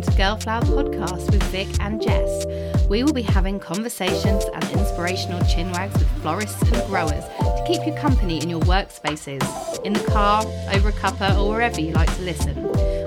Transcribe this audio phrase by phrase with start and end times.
[0.00, 2.46] Welcome to Girl Flower Podcast with Vic and Jess.
[2.88, 7.92] We will be having conversations and inspirational chinwags with florists and growers to keep you
[8.00, 9.44] company in your workspaces,
[9.84, 10.42] in the car,
[10.72, 12.62] over a cuppa, or wherever you like to listen.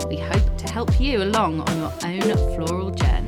[0.08, 3.23] We hope to help you along on your own floral journey.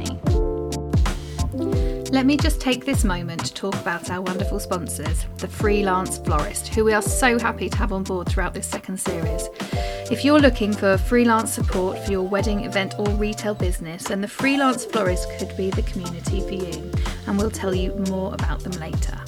[2.16, 6.70] Let me just take this moment to talk about our wonderful sponsors, the Freelance Florist,
[6.70, 9.50] who we are so happy to have on board throughout this second series.
[10.10, 14.30] If you're looking for freelance support for your wedding, event, or retail business, then the
[14.30, 16.90] Freelance Florist could be the community for you,
[17.28, 19.20] and we'll tell you more about them later.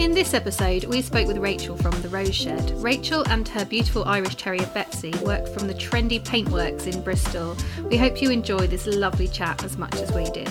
[0.00, 2.70] In this episode, we spoke with Rachel from The Rose Shed.
[2.82, 7.58] Rachel and her beautiful Irish Terrier Betsy work from the trendy paintworks in Bristol.
[7.90, 10.48] We hope you enjoy this lovely chat as much as we did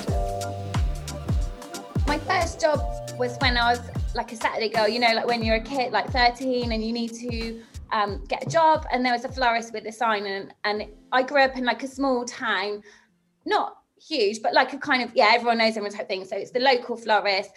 [2.42, 2.80] first job
[3.18, 3.82] was when I was
[4.14, 6.94] like a Saturday girl, you know, like when you're a kid, like 13, and you
[6.94, 8.86] need to um, get a job.
[8.92, 11.84] And there was a florist with a sign, and, and I grew up in like
[11.84, 12.84] a small town,
[13.46, 16.26] not huge, but like a kind of, yeah, everyone knows everyone type thing.
[16.26, 17.50] So it's the local florist,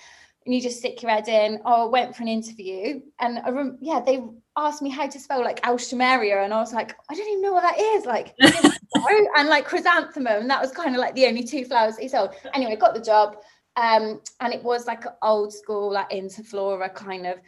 [0.47, 1.61] and you just stick your head in.
[1.67, 4.23] Oh, I went for an interview, and I rem- yeah, they
[4.57, 7.53] asked me how to spell like Alstroemeria, and I was like, I don't even know
[7.53, 8.07] what that is.
[8.07, 12.31] Like, and like chrysanthemum, that was kind of like the only two flowers he sold.
[12.55, 13.37] Anyway, got the job
[13.81, 17.39] um, and it was like old school, like interflora kind of.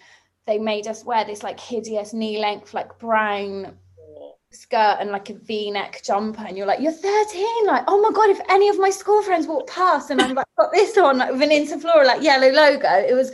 [0.47, 3.77] They made us wear this like hideous knee length, like brown
[4.51, 6.45] skirt and like a v-neck jumper.
[6.45, 9.47] And you're like you're 13 like oh my god if any of my school friends
[9.47, 12.89] walk past and i'm like got this on like with an interflora like yellow logo.
[12.89, 13.33] It was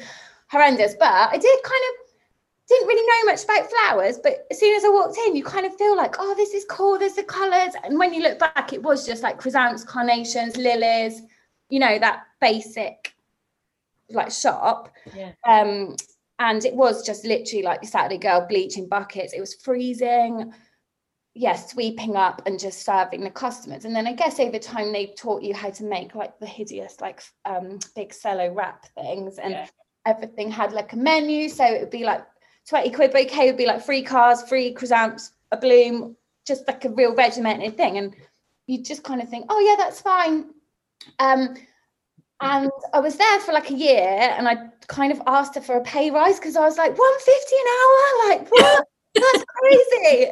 [0.50, 0.94] horrendous.
[0.98, 2.08] But i did kind of
[2.68, 5.64] didn't really know much about flowers but as soon as i walked in you kind
[5.64, 8.74] of feel like oh this is cool there's the colors and when you look back
[8.74, 11.22] it was just like chrysanthemums carnations lilies
[11.70, 13.14] you know that basic
[14.10, 14.92] like shop.
[15.14, 15.32] Yeah.
[15.46, 15.96] um
[16.40, 19.32] and it was just literally like the saturday girl bleaching buckets.
[19.32, 20.52] It was freezing.
[21.34, 23.84] Yeah, sweeping up and just serving the customers.
[23.84, 27.00] And then i guess over time they taught you how to make like the hideous
[27.00, 29.38] like um big cello wrap things.
[29.38, 29.66] And yeah.
[30.06, 31.48] everything had like a menu.
[31.48, 32.24] So it would be like
[32.68, 36.16] 20 quid bouquet would be like free cars free chrysants a bloom
[36.46, 37.98] just like a real regimented thing.
[37.98, 38.14] And
[38.66, 40.50] you just kind of think oh yeah that's fine.
[41.18, 41.54] Um,
[42.40, 44.06] and I was there for like a year
[44.36, 44.56] and I
[44.86, 48.28] kind of asked her for a pay rise because I was like, 150 an hour?
[48.28, 48.84] Like, what?
[49.14, 50.30] That's crazy.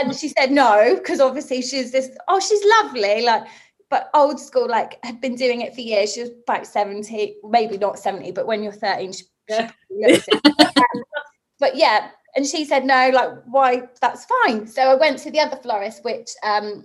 [0.00, 3.22] and she said no, because obviously she's this, oh, she's lovely.
[3.22, 3.46] Like,
[3.90, 6.12] but old school, like, had been doing it for years.
[6.12, 9.70] She was about 70, maybe not 70, but when you're 13, she, yeah.
[9.90, 11.02] She um,
[11.58, 13.88] but yeah, and she said no, like, why?
[14.00, 14.66] That's fine.
[14.66, 16.84] So I went to the other florist, which um,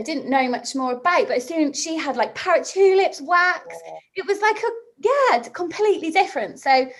[0.00, 3.76] I didn't know much more about, but as soon she had like parrot tulips, wax,
[4.14, 6.58] it was like a yeah, completely different.
[6.58, 6.90] So,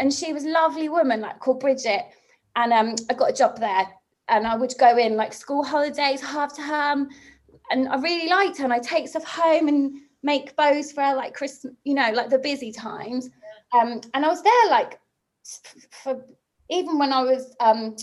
[0.00, 2.06] and she was lovely woman, like called Bridget,
[2.56, 3.86] and um, I got a job there,
[4.28, 7.10] and I would go in like school holidays, half term,
[7.70, 8.64] and I really liked her.
[8.64, 12.30] And I take stuff home and make bows for her, like Christmas, you know, like
[12.30, 13.28] the busy times.
[13.74, 14.98] Um, and I was there like
[15.90, 16.24] for
[16.70, 17.96] even when I was um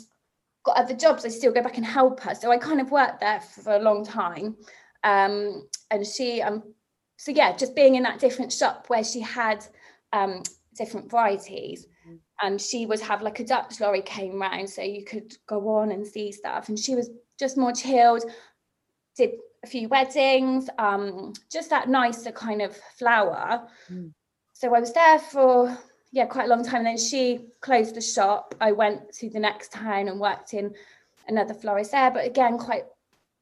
[0.63, 2.33] got other jobs, I still go back and help her.
[2.35, 4.55] So I kind of worked there for a long time.
[5.03, 6.63] Um, and she, um,
[7.17, 9.65] so yeah, just being in that different shop where she had
[10.13, 10.43] um,
[10.77, 11.85] different varieties.
[12.07, 12.19] Mm.
[12.41, 15.91] And she would have like a Dutch lorry came round, so you could go on
[15.91, 16.69] and see stuff.
[16.69, 17.09] And she was
[17.39, 18.23] just more chilled,
[19.17, 19.31] did
[19.63, 23.67] a few weddings, um, just that nicer kind of flower.
[23.91, 24.11] Mm.
[24.53, 25.77] So I was there for
[26.13, 26.77] yeah, quite a long time.
[26.77, 28.53] And then she closed the shop.
[28.61, 30.73] I went to the next town and worked in
[31.27, 32.85] another florist there, but again, quite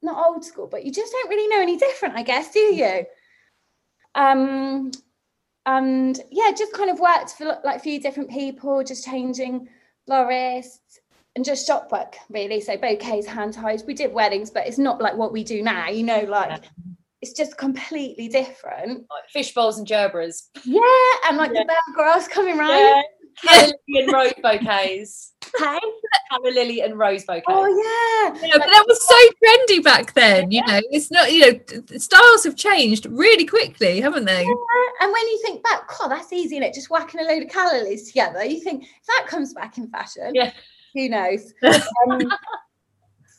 [0.02, 3.06] not old school, but you just don't really know any different, I guess, do you?
[4.16, 4.92] Um,
[5.66, 9.68] and yeah, just kind of worked for like a few different people, just changing
[10.08, 11.02] florists
[11.36, 12.62] and just shop work really.
[12.62, 13.84] So bouquets, hand ties.
[13.84, 16.64] We did weddings, but it's not like what we do now, you know, like
[17.22, 19.06] it's just completely different.
[19.10, 20.48] Like fish bowls and gerberas.
[20.66, 20.82] Yeah,
[21.28, 21.62] and like yeah.
[21.62, 22.72] the bear grass coming round.
[22.72, 23.02] Yeah.
[23.46, 25.34] lily and rose bouquets.
[25.58, 25.80] Hey?
[26.30, 27.46] Calla lily and rose bouquets.
[27.48, 28.48] Oh yeah.
[28.48, 30.82] yeah but that was so trendy back then, you know.
[30.90, 31.60] It's not, you know,
[31.98, 34.44] styles have changed really quickly, haven't they?
[34.44, 35.02] Yeah.
[35.02, 36.74] And when you think back, God, that's easy, isn't it?
[36.74, 38.44] Just whacking a load of calla lilies together.
[38.44, 40.52] You think if that comes back in fashion, yeah.
[40.96, 41.54] who knows?
[42.10, 42.22] Um,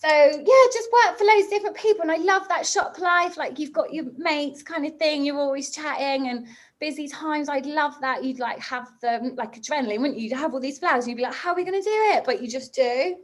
[0.03, 3.37] so yeah just work for loads of different people and i love that shop life
[3.37, 6.47] like you've got your mates kind of thing you're always chatting and
[6.83, 10.25] busy times i'd love that you'd like have them like adrenaline wouldn't you?
[10.25, 11.97] You'd have all these flowers and you'd be like how are we going to do
[12.13, 12.25] it?
[12.25, 13.17] But you just do.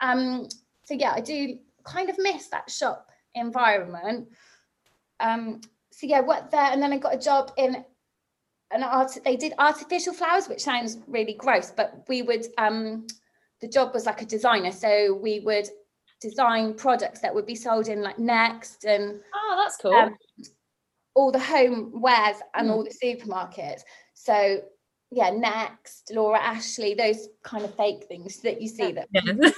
[0.00, 0.48] Um
[0.84, 4.28] so yeah i do kind of miss that shop environment.
[5.20, 7.84] Um so yeah worked there and then i got a job in
[8.70, 13.06] an art they did artificial flowers which sounds really gross but we would um
[13.60, 15.68] the job was like a designer so we would
[16.22, 19.94] design products that would be sold in like Next and Oh, that's cool.
[19.94, 20.16] um,
[21.14, 22.72] all the home wares and Mm.
[22.72, 23.82] all the supermarkets.
[24.14, 24.62] So
[25.10, 29.50] yeah, Next, Laura Ashley, those kind of fake things that you see that Yeah.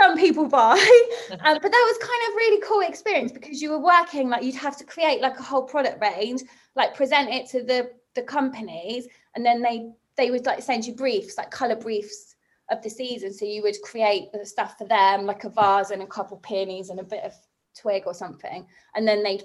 [0.00, 0.72] some people buy.
[1.30, 4.54] um, but that was kind of really cool experience because you were working like you'd
[4.54, 6.42] have to create like a whole product range,
[6.76, 10.94] like present it to the the companies, and then they they would like send you
[10.94, 12.31] briefs, like color briefs
[12.70, 13.32] of the season.
[13.32, 16.90] So you would create the stuff for them, like a vase and a couple peonies
[16.90, 17.32] and a bit of
[17.78, 19.44] twig or something, and then they'd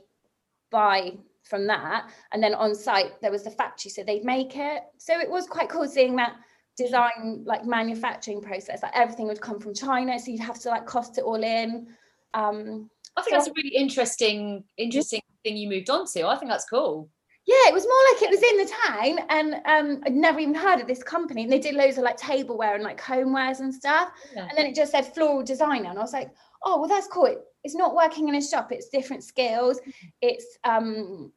[0.72, 2.10] buy from that.
[2.32, 4.84] And then on site there was the factory, so they'd make it.
[4.98, 6.36] So it was quite cool seeing that
[6.78, 10.86] design like manufacturing process like everything would come from china so you'd have to like
[10.86, 11.88] cost it all in
[12.36, 12.88] um
[13.18, 16.28] I think that's a really interesting, interesting thing you moved on to.
[16.28, 17.10] I think that's cool.
[17.48, 20.54] Yeah it was more like it was in the town and um i'd never even
[20.54, 23.74] heard of this company and they did loads of like tableware and like homewares and
[23.74, 24.10] stuff.
[24.36, 24.48] Yeah.
[24.48, 26.30] and then it just said floral designer and i was like
[26.66, 27.26] oh well that's cool.
[27.26, 28.72] It, it's not working in a shop.
[28.72, 29.80] It's different skills.
[30.22, 31.32] It's um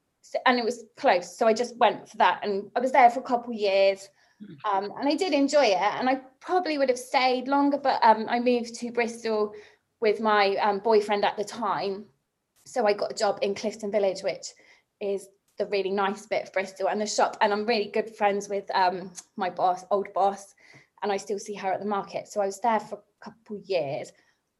[0.46, 1.36] and it was close.
[1.36, 4.08] So i just went for that and i was there for a couple years
[4.64, 8.26] um, and i did enjoy it and i probably would have stayed longer but um,
[8.28, 9.52] i moved to bristol
[10.00, 12.06] with my um, boyfriend at the time.
[12.66, 14.46] So i got a job in clifton village which
[15.00, 15.28] is
[15.60, 17.36] the really nice bit of bristol and the shop.
[17.40, 20.54] And i'm really good friends with um, my boss old boss
[21.02, 22.26] and i still see her at the market.
[22.28, 24.10] So i was there for a couple years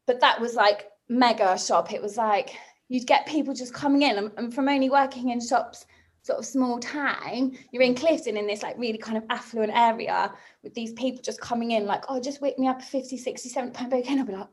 [0.06, 1.92] but that was like mega shop.
[1.92, 2.50] It was like
[2.88, 5.86] you'd get people just coming in and, and from only working in shops
[6.22, 10.30] sort of small town you're in clifton in this like really kind of affluent area
[10.62, 13.48] with these people just coming in like oh just whip me up a 50 60
[13.48, 14.48] 70 pound bouquet and i'll be like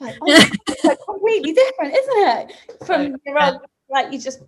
[0.00, 0.26] like, oh,
[0.68, 2.86] it's like completely different isn't it?
[2.86, 4.42] From your old like you just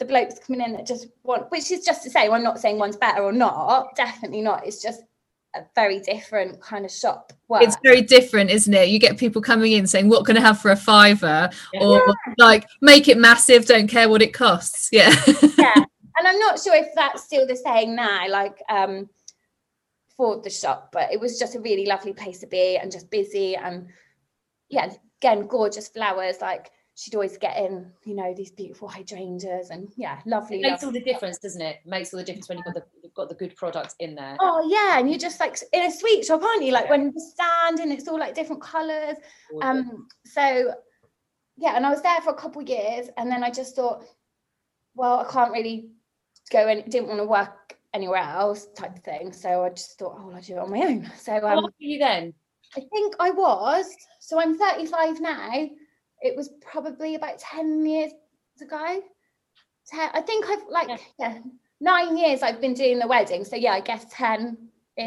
[0.00, 2.78] the blokes coming in that just want which is just to say i'm not saying
[2.78, 5.02] one's better or not definitely not it's just
[5.54, 7.62] a very different kind of shop work.
[7.62, 8.88] It's very different, isn't it?
[8.88, 11.80] You get people coming in saying, "What can I have for a fiver?" Yeah.
[11.82, 15.12] or like, "Make it massive, don't care what it costs." Yeah.
[15.58, 15.74] yeah
[16.20, 19.08] and i'm not sure if that's still the saying now like um
[20.16, 23.10] for the shop but it was just a really lovely place to be and just
[23.10, 23.88] busy and
[24.68, 26.70] yeah again gorgeous flowers like
[27.00, 30.86] she'd always get in you know these beautiful hydrangeas and yeah lovely It makes lovely
[30.86, 31.78] all the difference, doesn't it?
[31.86, 34.36] Makes all the difference when you've got the you've got the good product in there.
[34.38, 36.72] Oh yeah, and you're just like in a sweet shop, aren't you?
[36.72, 39.16] Like when you stand and it's all like different colours.
[39.62, 40.74] Um, so
[41.56, 44.04] yeah, and I was there for a couple of years, and then I just thought,
[44.94, 45.90] well, I can't really
[46.50, 49.32] go and didn't want to work anywhere else, type of thing.
[49.32, 51.10] So I just thought, oh, I'll do it on my own.
[51.18, 52.34] So How um, old were you then?
[52.76, 53.86] I think I was.
[54.20, 55.68] So I'm 35 now.
[56.20, 58.12] It was probably about 10 years
[58.60, 59.02] ago.
[59.86, 60.98] Ten, I think I've like Yeah.
[61.18, 61.38] yeah.
[61.80, 63.44] nine years I've been doing the wedding.
[63.44, 64.56] So yeah, I guess 10
[64.96, 65.04] ish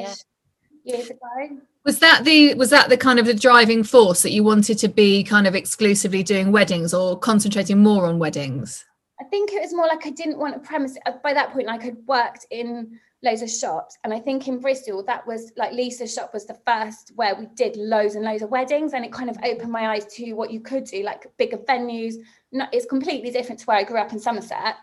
[0.83, 0.95] Yeah.
[0.95, 1.59] years ago.
[1.85, 4.87] Was that the was that the kind of the driving force that you wanted to
[4.87, 8.85] be kind of exclusively doing weddings or concentrating more on weddings?
[9.21, 10.97] I think it was more like I didn't want a premise.
[11.05, 14.59] uh, By that point, like I'd worked in loads of shops, and I think in
[14.59, 18.43] Bristol that was like Lisa's shop was the first where we did loads and loads
[18.43, 21.25] of weddings, and it kind of opened my eyes to what you could do, like
[21.37, 22.15] bigger venues.
[22.51, 24.75] No, it's completely different to where I grew up in Somerset.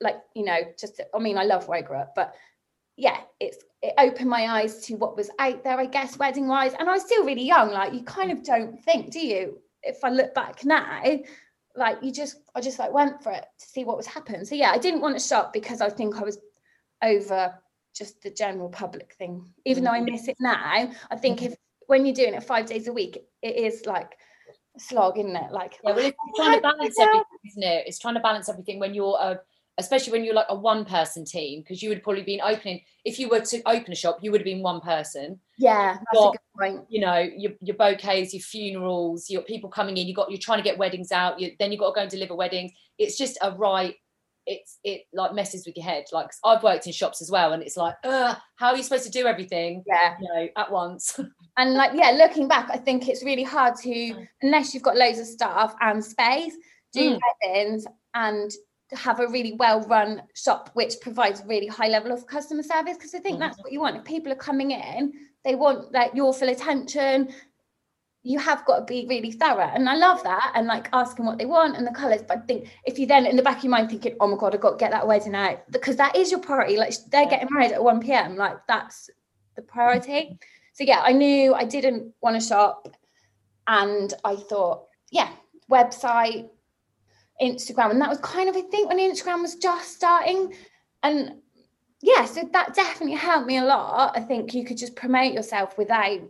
[0.00, 2.34] Like you know, just I mean, I love where I grew up, but
[2.96, 6.72] yeah, it's it opened my eyes to what was out there, I guess, wedding wise.
[6.78, 7.70] And I was still really young.
[7.70, 9.58] Like you kind of don't think, do you?
[9.82, 11.02] If I look back now,
[11.76, 14.44] like you just I just like went for it to see what was happening.
[14.44, 16.38] So yeah, I didn't want to shop because I think I was
[17.02, 17.54] over
[17.94, 19.52] just the general public thing.
[19.64, 20.12] Even though I mm-hmm.
[20.12, 21.52] miss it now, I think mm-hmm.
[21.52, 24.12] if when you're doing it five days a week, it is like
[24.76, 25.52] a slog, isn't it?
[25.52, 27.84] Like Yeah, well, it's "Oh, trying to balance everything, isn't it?
[27.86, 29.40] It's trying to balance everything when you're a,
[29.78, 32.80] especially when you're like a one person team, because you would probably been opening.
[33.04, 35.40] If you were to open a shop, you would have been one person.
[35.58, 36.86] Yeah, that's Got- a good point.
[36.88, 40.06] You know, your your bouquets, your funerals, your people coming in.
[40.06, 41.40] You got you're trying to get weddings out.
[41.40, 42.72] You then you've got to go and deliver weddings.
[42.98, 43.94] It's just a right.
[44.46, 46.04] It's it like messes with your head.
[46.12, 49.04] Like I've worked in shops as well, and it's like, uh, how are you supposed
[49.04, 49.82] to do everything?
[49.86, 50.16] Yeah.
[50.20, 51.18] You know, at once.
[51.56, 54.26] And like, yeah, looking back, I think it's really hard to, Mm.
[54.42, 56.52] unless you've got loads of staff and space,
[56.92, 57.20] do Mm.
[57.44, 58.50] weddings and
[58.92, 63.14] have a really well run shop which provides really high level of customer service because
[63.14, 63.96] I think that's what you want.
[63.96, 65.12] If people are coming in,
[65.44, 67.32] they want like your full attention.
[68.26, 69.70] You have got to be really thorough.
[69.74, 72.22] And I love that and like asking what they want and the colours.
[72.26, 74.38] But I think if you then in the back of your mind thinking, oh my
[74.38, 76.78] God, I've got to get that wedding out because that is your priority.
[76.78, 78.36] Like they're getting married at 1 p.m.
[78.36, 79.10] Like that's
[79.56, 80.38] the priority.
[80.72, 82.88] So yeah, I knew I didn't want to shop.
[83.66, 85.28] And I thought, yeah,
[85.70, 86.48] website,
[87.42, 87.90] Instagram.
[87.90, 90.54] And that was kind of, I think, when Instagram was just starting.
[91.02, 91.34] And
[92.00, 94.16] yeah, so that definitely helped me a lot.
[94.16, 96.20] I think you could just promote yourself without,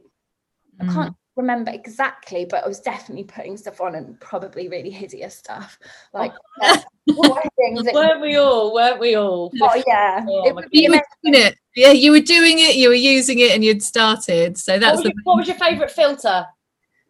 [0.80, 0.92] I Mm.
[0.92, 5.78] can't remember exactly, but I was definitely putting stuff on and probably really hideous stuff.
[6.12, 7.86] Like uh, weddings.
[7.86, 8.72] it- weren't we all?
[8.74, 9.52] Weren't we all?
[9.60, 10.24] oh yeah.
[10.28, 11.06] Oh, it would be You were amazing.
[11.32, 11.58] doing it.
[11.76, 12.76] Yeah, you were doing it.
[12.76, 14.56] You were using it, and you'd started.
[14.58, 16.46] So What that's was, the your, what was your favourite filter?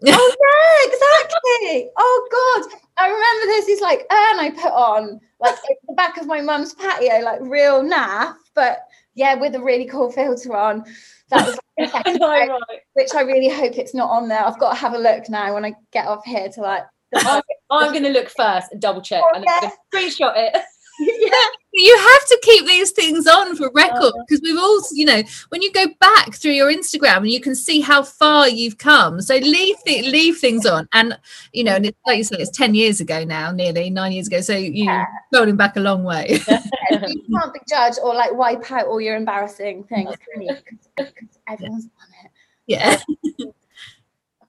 [0.07, 1.91] Oh yeah, exactly.
[1.97, 2.29] Oh
[2.69, 3.67] god, I remember this.
[3.67, 5.55] this like urn I put on like
[5.87, 8.81] the back of my mum's patio, like real naff, but
[9.15, 10.85] yeah, with a really cool filter on.
[11.31, 12.51] That was like, second know, right?
[12.95, 14.45] which I really hope it's not on there.
[14.45, 16.83] I've got to have a look now when I get off here to like.
[17.17, 20.33] I'm, I'm going to look first and double check, Oh, and I'm going to screenshot
[20.37, 20.57] it.
[21.01, 25.23] yeah, you have to keep these things on for record because we've all you know
[25.49, 29.21] when you go back through your instagram and you can see how far you've come
[29.21, 31.19] so leave th- leave things on and
[31.53, 34.29] you know and it's like you said it's 10 years ago now nearly nine years
[34.29, 35.05] ago so you're Yeah.
[35.33, 36.27] going back a long way
[36.91, 40.57] you can't be judged or like wipe out all your embarrassing things, can you?
[40.97, 41.13] Because
[41.49, 42.31] everyone's on it.
[42.67, 43.01] yeah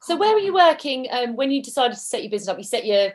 [0.01, 2.57] So where were you working um, when you decided to set your business up?
[2.59, 3.09] You set your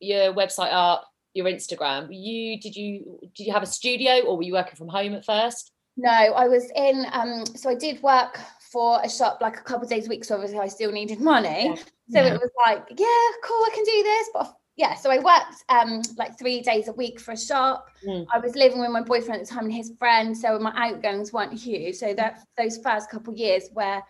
[0.00, 2.08] your website up, your Instagram.
[2.10, 5.24] You did you did you have a studio or were you working from home at
[5.24, 5.72] first?
[5.96, 7.06] No, I was in.
[7.12, 8.40] Um, so I did work
[8.72, 10.24] for a shop like a couple of days a week.
[10.24, 11.66] So obviously I still needed money.
[11.66, 11.74] Yeah.
[11.76, 12.34] So Yeah.
[12.34, 14.30] it was like, yeah, cool, I can do this.
[14.34, 17.86] But yeah, so I worked um like three days a week for a shop.
[18.06, 18.26] Mm.
[18.32, 21.32] I was living with my boyfriend at the time and his friend, so my outgoings
[21.32, 21.96] weren't huge.
[21.96, 24.02] So that those first couple of years where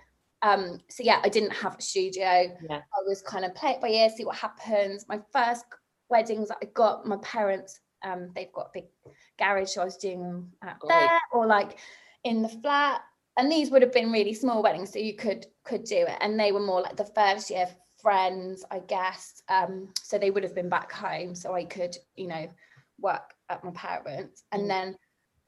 [0.43, 2.57] um so yeah, I didn't have a studio.
[2.69, 2.81] Yeah.
[2.81, 5.05] I was kind of play it by ear, see what happens.
[5.09, 5.65] My first
[6.11, 8.85] weddings that I got, my parents, um, they've got a big
[9.39, 10.91] garage, so I was doing them out Great.
[10.91, 11.79] there or like
[12.25, 13.03] in the flat.
[13.37, 16.17] And these would have been really small weddings, so you could could do it.
[16.21, 17.67] And they were more like the first year
[18.01, 19.43] friends, I guess.
[19.49, 22.49] Um, so they would have been back home, so I could, you know,
[23.01, 24.45] work at my parents.
[24.53, 24.69] And Mm.
[24.69, 24.99] then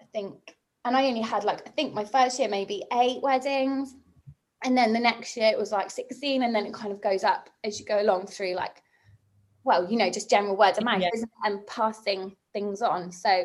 [0.00, 3.94] I think, and I only had like I think my first year maybe eight weddings,
[4.64, 7.22] and then the next year it was like sixteen, and then it kind of goes
[7.22, 8.82] up as you go along through like,
[9.66, 11.10] well, you know, just general word of mouth, Yeah.
[11.44, 13.12] and passing things on.
[13.12, 13.44] So.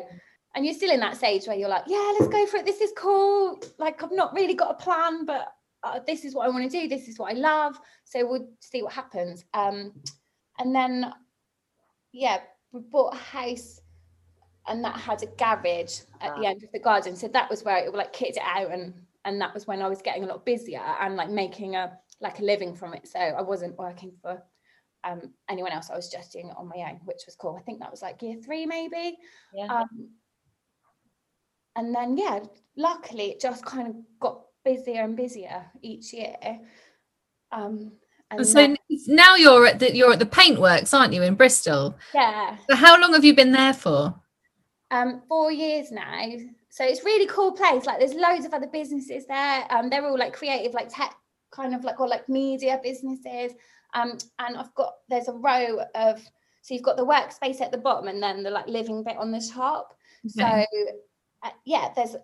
[0.54, 2.66] And you're still in that stage where you're like, yeah, let's go for it.
[2.66, 3.58] This is cool.
[3.78, 5.48] Like, I've not really got a plan, but
[5.82, 6.88] uh, this is what I want to do.
[6.88, 7.80] This is what I love.
[8.04, 9.46] So we'll see what happens.
[9.54, 9.94] Um,
[10.58, 11.10] and then,
[12.12, 13.80] yeah, we bought a house
[14.68, 16.50] and that had a garage at the Ah.
[16.50, 17.16] end of the garden.
[17.16, 18.92] So that was where it like kicked it out and
[19.24, 22.40] and that was when I was getting a lot busier and like making a like
[22.40, 23.08] a living from it.
[23.08, 24.42] So I wasn't working for
[25.04, 25.90] um anyone else.
[25.90, 27.56] I was just doing it on my own, which was cool.
[27.58, 29.16] I think that was like year three maybe.
[29.54, 29.66] Yeah.
[29.66, 30.10] Um
[31.74, 32.40] and then yeah,
[32.76, 36.36] luckily it just kind of got busier and busier each year.
[37.50, 37.92] Um
[38.32, 41.96] and so then- now you're at the you're at the paintworks aren't you in bristol
[42.14, 42.56] yeah.
[42.68, 44.14] so how long have you been there for
[44.90, 46.28] um four years now
[46.68, 50.18] so it's really cool place like there's loads of other businesses there um they're all
[50.18, 51.14] like creative like tech
[51.50, 53.52] kind of like or like media businesses
[53.94, 56.22] um and i've got there's a row of
[56.62, 59.32] so you've got the workspace at the bottom and then the like living bit on
[59.32, 59.94] the top.
[60.28, 62.14] So uh, yeah there's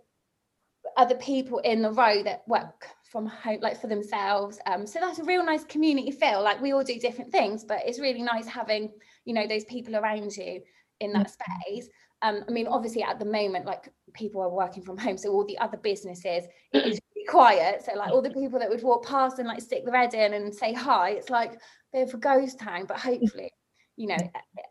[0.97, 4.61] other people in the row that work from home like for themselves.
[4.67, 6.43] Um so that's a real nice community feel.
[6.43, 8.93] Like we all do different things but it's really nice having
[9.25, 10.63] you know those people around you
[11.01, 11.89] in that space.
[12.23, 15.45] Um i mean obviously at the moment like people are working from home so all
[15.47, 18.41] the other businesses it is quiet so like all the mm-hmm.
[18.41, 21.31] people that would walk past and like stick their head in and say hi it's
[21.31, 21.59] like a
[21.93, 23.21] bit of a ghost town but mm-hmm.
[23.21, 23.53] hopefully
[23.97, 24.17] you know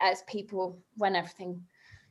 [0.01, 1.61] as people when everything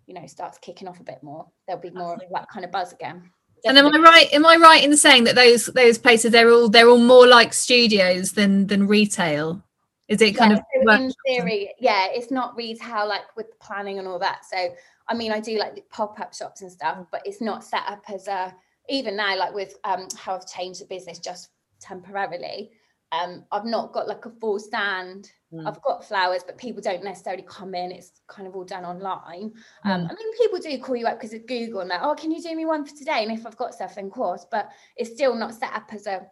[0.06, 2.70] you know starts kicking off a bit more there'll be more of that kind of
[2.70, 3.30] buzz again.
[3.64, 6.68] And am i right am i right in saying that those those places they're all
[6.68, 9.64] they're all more like studios than than retail?
[10.08, 13.98] Is it kind Yeah, of so in theory, yeah, it's not retail like with planning
[13.98, 14.44] and all that.
[14.44, 14.68] So
[15.08, 18.04] I mean, I do like the pop-up shops and stuff, but it's not set up
[18.08, 18.54] as a
[18.88, 21.48] even now, like with um how I've changed the business just
[21.80, 22.70] temporarily.
[23.12, 25.30] Um, I've not got like a full stand.
[25.52, 25.66] Mm.
[25.66, 27.92] I've got flowers, but people don't necessarily come in.
[27.92, 29.52] It's kind of all done online.
[29.84, 30.10] Um, Mm.
[30.10, 32.00] I mean, people do call you up because of Google and that.
[32.02, 33.22] Oh, can you do me one for today?
[33.22, 34.44] And if I've got stuff, then of course.
[34.50, 36.26] But it's still not set up as a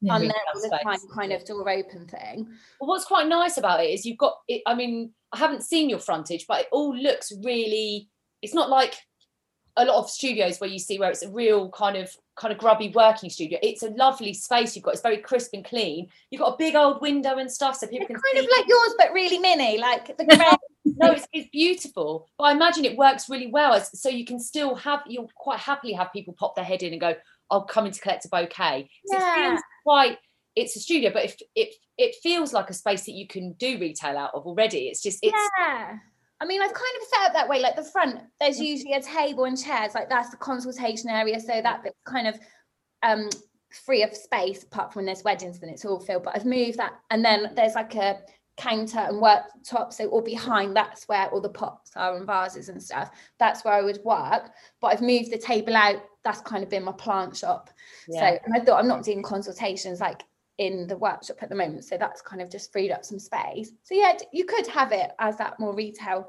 [0.00, 0.14] Yeah.
[0.14, 2.46] on there all the time kind of door open thing.
[2.80, 4.62] Well, what's quite nice about it is you've got it.
[4.66, 8.08] I mean, I haven't seen your frontage, but it all looks really.
[8.42, 8.94] It's not like
[9.76, 12.58] a lot of studios where you see where it's a real kind of kind of
[12.58, 13.58] grubby working studio.
[13.62, 14.92] It's a lovely space you've got.
[14.94, 16.08] It's very crisp and clean.
[16.30, 18.44] You've got a big old window and stuff, so people It's can kind see.
[18.44, 20.24] of like yours, but really mini, like the
[20.84, 22.26] no, it's, it's beautiful.
[22.38, 25.00] But I imagine it works really well, as, so you can still have.
[25.06, 27.14] You'll quite happily have people pop their head in and go,
[27.50, 29.50] "I'll come in to collect a bouquet." So it Yeah.
[29.50, 30.18] feels quite.
[30.56, 33.78] It's a studio, but it, it it feels like a space that you can do
[33.78, 34.88] retail out of already.
[34.88, 35.98] It's just it's yeah.
[36.40, 37.60] I mean, I've kind of set up that way.
[37.60, 39.94] Like the front, there's usually a table and chairs.
[39.94, 41.38] Like that's the consultation area.
[41.38, 42.38] So that bit's kind of
[43.02, 43.28] um
[43.70, 46.76] free of space apart from when there's weddings then it's all filled but i've moved
[46.76, 48.18] that and then there's like a
[48.56, 52.82] counter and worktop so all behind that's where all the pots are and vases and
[52.82, 56.68] stuff that's where i would work but i've moved the table out that's kind of
[56.68, 57.70] been my plant shop
[58.08, 58.20] Yeah.
[58.32, 60.24] so and i thought i'm not doing consultations like
[60.60, 63.72] in the workshop at the moment so that's kind of just freed up some space
[63.82, 66.28] so yeah you could have it as that more retail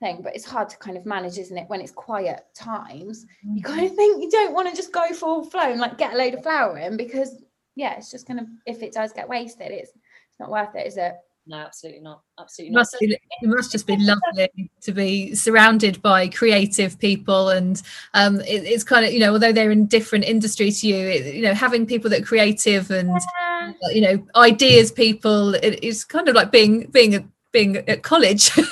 [0.00, 3.62] thing but it's hard to kind of manage isn't it when it's quiet times you
[3.62, 6.16] kind of think you don't want to just go full flow and like get a
[6.16, 7.40] load of flower in because
[7.76, 10.96] yeah it's just gonna if it does get wasted it's it's not worth it is
[10.96, 11.14] it
[11.46, 12.20] No, absolutely not.
[12.38, 13.06] Absolutely It must, be,
[13.42, 17.80] it must just be lovely to be surrounded by creative people and
[18.12, 21.34] um, it, it's kind of you know although they're in different industry to you it,
[21.34, 23.47] you know having people that are creative and Yeah.
[23.92, 28.50] You know ideas people it, it's kind of like being being being at college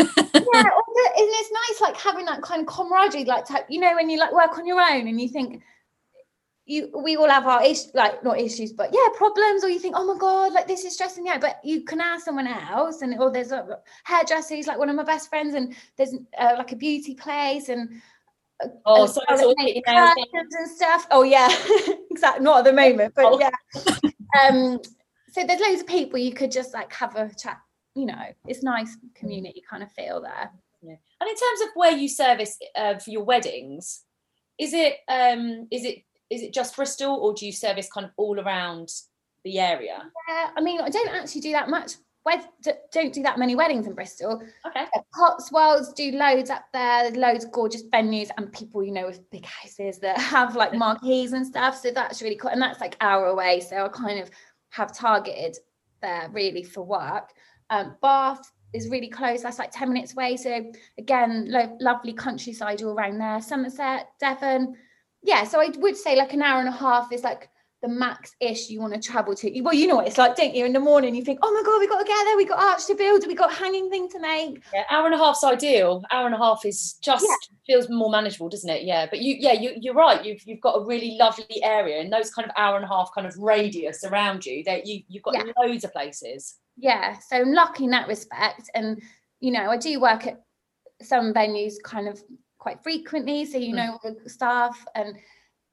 [0.97, 4.09] yeah, and it's nice like having that kind of camaraderie, like type, you know, when
[4.09, 5.63] you like work on your own and you think
[6.65, 9.95] you we all have our issues, like not issues, but yeah, problems, or you think,
[9.97, 11.41] oh my god, like this is stressing out.
[11.41, 14.97] But you can ask someone else, and or there's a hairdresser who's like one of
[14.97, 18.01] my best friends, and there's uh, like a beauty place and
[18.87, 21.07] Oh, so it's all make getting curtains and stuff.
[21.11, 21.49] Oh yeah,
[22.11, 22.45] exactly.
[22.45, 23.39] Not at the moment, but Oh.
[23.39, 23.51] yeah.
[24.41, 24.81] Um,
[25.31, 27.59] so there's loads of people you could just like have a chat.
[27.95, 30.51] You know, it's nice community kind of feel there.
[30.83, 30.97] Yeah.
[31.21, 34.03] And in terms of where you service uh, for your weddings,
[34.59, 38.13] is it um is it is it just Bristol or do you service kind of
[38.17, 38.91] all around
[39.45, 40.11] the area?
[40.29, 41.93] Yeah, I mean, I don't actually do that much.
[42.27, 44.43] Wed- don't do that many weddings in Bristol.
[44.67, 44.85] Okay.
[45.15, 47.13] Cotswolds do loads up there.
[47.13, 51.35] Loads of gorgeous venues and people, you know, with big houses that have like marquees
[51.35, 51.79] and stuff.
[51.79, 52.51] So that's really cool.
[52.51, 53.61] And that's like hour away.
[53.61, 54.29] So I kind of
[54.71, 55.57] have targeted
[56.03, 57.31] there really for work.
[57.71, 59.43] Um, Bath is really close.
[59.43, 60.37] That's like 10 minutes away.
[60.37, 63.41] So again, lo- lovely countryside all around there.
[63.41, 64.75] Somerset, Devon.
[65.23, 65.45] Yeah.
[65.45, 67.51] So I would say like an hour and a half is like
[67.87, 69.61] the max ish you want to travel to.
[69.63, 70.65] Well, you know what it's like, don't you?
[70.65, 72.37] In the morning, you think, oh my God, we got to get there.
[72.37, 73.27] We got arch to build.
[73.27, 74.63] We got hanging thing to make.
[74.75, 76.03] Yeah, hour and a half's ideal.
[76.11, 77.27] Hour and a half is just
[77.67, 78.83] feels more manageable, doesn't it?
[78.83, 80.25] Yeah, but you, yeah, you, you're right.
[80.25, 83.11] You've you've got a really lovely area, and those kind of hour and a half
[83.15, 84.65] kind of radius around you.
[84.65, 85.53] That you you've got Yeah.
[85.59, 86.57] loads of places.
[86.77, 89.01] yeah so I'm lucky in that respect and
[89.41, 90.43] you know i do work at
[91.03, 92.23] some venues kind of
[92.59, 93.77] quite frequently so you Mm.
[93.77, 95.17] know all the staff and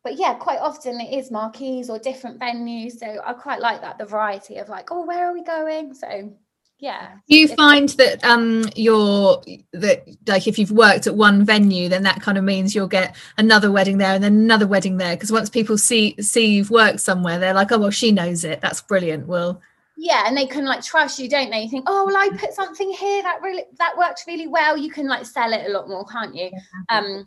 [0.04, 3.98] but yeah quite often it is marquees or different venues so i quite like that
[3.98, 5.94] the variety of like oh where are we going?
[5.94, 6.34] So
[6.80, 12.04] yeah you find that um you're that like if you've worked at one venue then
[12.04, 15.16] that kind of means you'll get another wedding there and then another wedding there?
[15.16, 18.60] Because once people see see you've worked somewhere they're like oh well she knows it.
[18.62, 19.28] That's brilliant.
[19.28, 19.62] Well
[19.96, 21.62] yeah and they can like trust you don't they?
[21.62, 24.76] You think oh well i put something here that really that worked really well.
[24.76, 26.52] You can like sell it a lot more can't you?
[26.90, 27.26] Um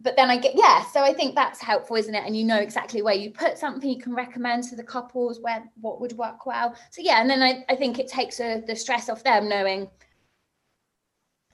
[0.00, 2.58] but then i get yeah so i think that's helpful isn't it and you know
[2.58, 6.46] exactly where you put something you can recommend to the couples where what would work
[6.46, 9.48] well so yeah and then i, I think it takes uh the stress off them
[9.48, 9.88] knowing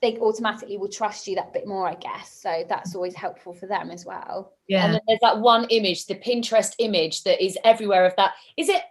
[0.01, 3.65] they automatically will trust you that bit more i guess so that's always helpful for
[3.65, 7.57] them as well yeah And then there's that one image, the Pinterest image that is
[7.63, 8.33] everywhere of that.
[8.57, 8.81] Is it?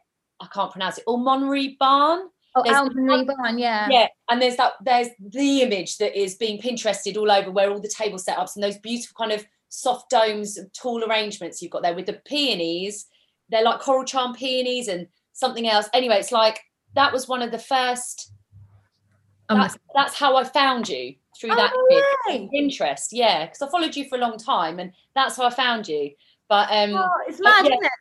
[0.40, 1.04] I can't pronounce it.
[1.06, 2.28] Or Monry Barn.
[2.56, 4.74] Oh Almonry Barn, yeah Yeah, and there's that.
[4.84, 8.62] There's the image that is being Pinterested all over, where all the table setups and
[8.62, 13.06] those beautiful kind of soft domes, tall arrangements you've got there with the peonies.
[13.50, 15.88] They're like coral charm peonies and something else.
[15.92, 16.60] Anyway, it's like
[16.94, 18.30] that was one of the first.
[19.50, 21.88] Um, That's, that's how I found you through that Oh,
[22.30, 22.48] image.
[22.50, 22.50] way.
[22.54, 25.86] Pinterest, yeah, because I followed you for a long time, and that's how I found
[25.86, 26.12] you.
[26.48, 27.72] But um, oh, it's mad yeah.
[27.72, 27.92] isn't it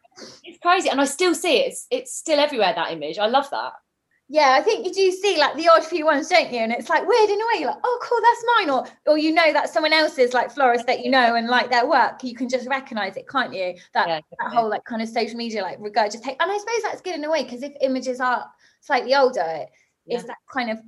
[0.44, 1.68] it's crazy, and I still see it.
[1.68, 2.74] It's it's still everywhere.
[2.76, 3.74] That image, I love that.
[4.34, 6.58] Yeah, I think you do see like the odd few ones, don't you?
[6.58, 7.60] And it's like weird in a way.
[7.60, 10.88] You're like, oh, cool, that's mine, or or you know that someone else's like florist
[10.88, 12.24] that you know and like their work.
[12.24, 13.76] You can just recognize it, can't you?
[13.94, 16.10] That Yeah, that whole like kind of social media like regard.
[16.10, 16.38] Just regurgitate.
[16.40, 18.50] And I suppose that's good in a way because if images are
[18.82, 19.68] slightly older,
[20.08, 20.18] Yeah.
[20.18, 20.80] it's that kind of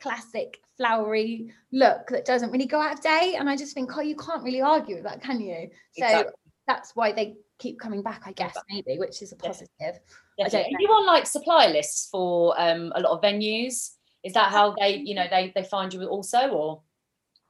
[0.00, 3.34] classic flowery look that doesn't really go out of date.
[3.34, 5.70] And I just think, oh, you can't really argue with that, can you?
[5.98, 6.32] So Exactly.
[6.68, 10.00] that's why they keep coming back, I guess, maybe, which is a positive.
[10.38, 13.92] Don't Are you on like supply lists for um, a lot of venues?
[14.24, 16.82] Is that how they, you know, they they find you also, or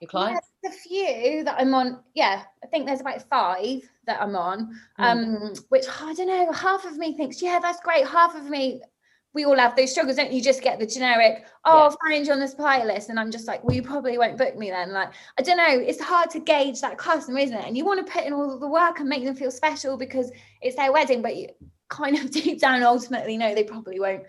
[0.00, 0.46] your clients?
[0.62, 2.00] Yeah, there's a few that I'm on.
[2.14, 4.78] Yeah, I think there's about five that I'm on.
[4.98, 5.04] Mm.
[5.04, 6.52] Um, which I don't know.
[6.52, 8.06] Half of me thinks, yeah, that's great.
[8.06, 8.82] Half of me,
[9.34, 10.42] we all have those struggles, don't you?
[10.42, 11.82] Just get the generic, oh, Yeah.
[11.84, 14.36] I'll find you on the supply list, and I'm just like, well, you probably won't
[14.36, 14.92] book me then.
[14.92, 15.68] Like, I don't know.
[15.68, 17.64] It's hard to gauge that customer, isn't it?
[17.66, 20.30] And you want to put in all the work and make them feel special because
[20.60, 21.48] it's their wedding, but you
[21.88, 24.24] kind of deep down ultimately know they probably won't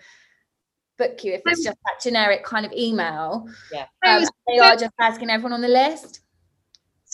[0.96, 3.48] book you if it's just that generic kind of email.
[3.72, 3.86] Yeah.
[4.06, 6.20] Um, they are just asking everyone on the list.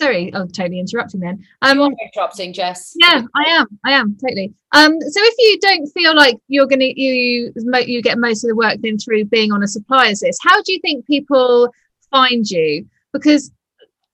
[0.01, 1.45] Sorry, I'm totally interrupting then.
[1.63, 2.95] Um, You're interrupting, Jess.
[2.97, 3.67] yeah, I am.
[3.85, 4.55] I am totally.
[4.73, 7.53] Um, so if you don't feel like you're gonna you
[7.87, 10.73] you get most of the work then through being on a suppliers list, how do
[10.73, 11.73] you think people
[12.11, 12.87] find you?
[13.13, 13.51] Because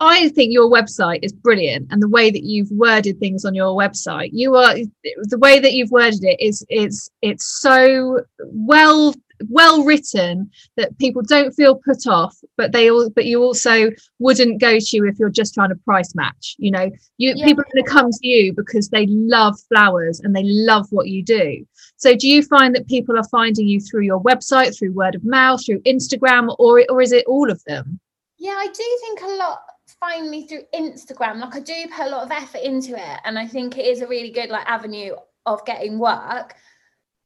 [0.00, 3.76] I think your website is brilliant, and the way that you've worded things on your
[3.76, 9.14] website, you are the way that you've worded it is it's it's so well
[9.48, 14.60] well written that people don't feel put off but they all but you also wouldn't
[14.60, 17.44] go to you if you're just trying to price match you know you Yeah.
[17.44, 21.08] people are going to come to you because they love flowers and they love what
[21.08, 24.92] you do so do you find that people are finding you through your website through
[24.92, 28.00] word of mouth through instagram or or is it all of them
[28.38, 29.60] Yeah, I do think a lot
[30.00, 31.40] find me through Instagram.
[31.40, 34.02] Like I do put a lot of effort into it, and I think it is
[34.02, 35.14] a really good like avenue
[35.46, 36.54] of getting work.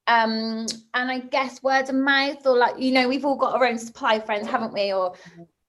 [0.07, 3.67] Um, and I guess word of mouth, or like you know, we've all got our
[3.67, 4.93] own supply friends, haven't we?
[4.93, 5.15] Or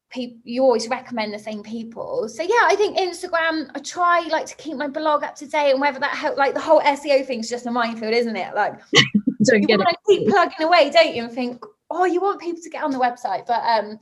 [0.10, 2.28] people, you always recommend the same people.
[2.28, 3.70] So yeah, I think Instagram.
[3.76, 6.54] I try like to keep my blog up to date, and whether that help, like
[6.54, 8.56] the whole SEO thing's just a minefield, isn't it?
[8.56, 8.74] Like
[9.44, 11.24] don't you get want it to keep plugging away, don't you?
[11.24, 14.00] And think, oh, you want people to get on the website, but um,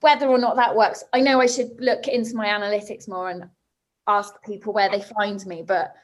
[0.00, 3.48] whether or not that works, I know I should look into my analytics more and
[4.06, 5.62] ask people where they find me.
[5.62, 5.94] But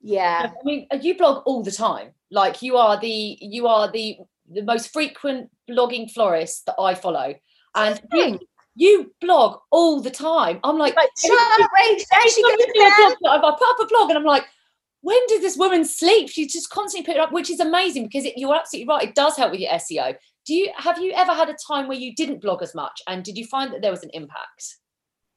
[0.00, 2.12] yeah, I mean, you blog all the time.
[2.30, 4.18] Like you are the you are the
[4.50, 7.34] the most frequent blogging florist that I follow,
[7.74, 8.38] and you,
[8.74, 10.60] you blog all the time.
[10.64, 12.92] I'm like, like shut up, Rach, there she goes I again.
[12.96, 14.44] do a blog, I put up a blog and I'm like,
[15.02, 16.28] when did this woman sleep?
[16.28, 19.08] She's just constantly putting up, which is amazing because it, you're absolutely right.
[19.08, 20.14] It does help with your SEO.
[20.46, 23.22] Do you have you ever had a time where you didn't blog as much, and
[23.22, 24.76] did you find that there was an impact?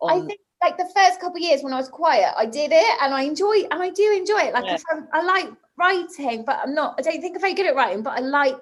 [0.02, 2.98] I think like the first couple of years when I was quiet, I did it
[3.02, 4.54] and I enjoy and I do enjoy it.
[4.54, 4.78] Like Yeah.
[4.92, 6.96] I'm, I like writing, but I'm not.
[6.98, 8.58] I don't think I'm very good at writing, but I like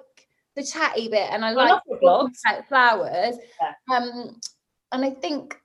[0.56, 2.38] the chatty bit and I like love your blogs.
[2.44, 3.36] about flowers.
[3.60, 3.96] Yeah.
[3.96, 4.40] Um,
[4.90, 5.56] and I think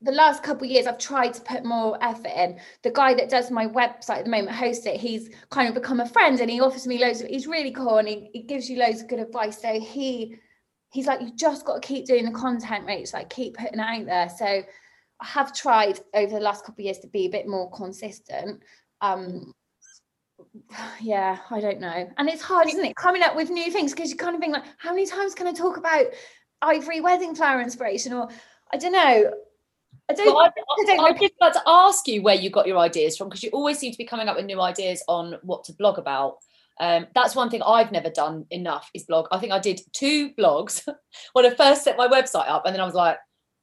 [0.00, 2.60] the last couple of years I've tried to put more effort in.
[2.82, 6.00] The guy that does my website at the moment, hosts it, he's kind of become
[6.00, 8.68] a friend and he offers me loads of he's really cool and he, he gives
[8.68, 9.60] you loads of good advice.
[9.60, 10.36] So he
[10.90, 13.80] he's like, you just got to keep doing the content rates, like keep putting it
[13.80, 14.28] out there.
[14.28, 14.64] So I
[15.22, 18.62] have tried over the last couple of years to be a bit more consistent.
[19.00, 19.52] Um
[21.00, 22.08] yeah, I don't know.
[22.16, 22.96] And it's hard, isn't it?
[22.96, 25.46] Coming up with new things because you kind of think like, how many times can
[25.46, 26.06] I talk about
[26.62, 28.12] ivory wedding flower inspiration?
[28.12, 28.28] Or
[28.72, 29.32] I don't know.
[30.10, 31.12] I don't Well, I, I don't I.
[31.18, 33.92] Just like to ask you where you got your ideas from because you always seem
[33.92, 36.36] to be coming up with new ideas on what to blog about.
[36.80, 39.26] Um, that's one thing I've never done enough is blog.
[39.32, 40.86] I think I did two blogs
[41.32, 43.18] when I first set my website up, and then I was like,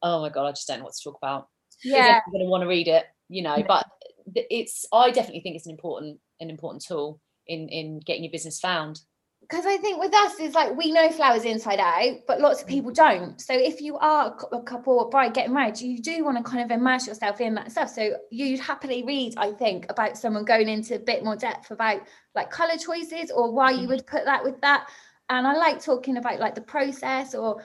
[0.05, 1.49] oh my god, I just don't know what to talk about.
[1.83, 2.21] yeah.
[2.25, 3.61] I'm going to want to read it, you know.
[3.67, 3.87] But
[4.35, 8.59] it's I definitely think it's an important an important tool in in getting your business
[8.59, 9.01] found.
[9.41, 12.67] because I think with us is like we know flowers inside out, but lots of
[12.67, 12.71] mm.
[12.71, 13.39] people don't.
[13.41, 16.63] So if you are a couple or bride getting married, you do want to kind
[16.63, 17.89] of immerse yourself in that stuff.
[17.89, 22.01] So you'd happily read, I think, about someone going into a bit more depth about
[22.33, 23.89] like color choices or why you mm.
[23.89, 24.87] would put that with that.
[25.29, 27.63] And I like talking about like the process or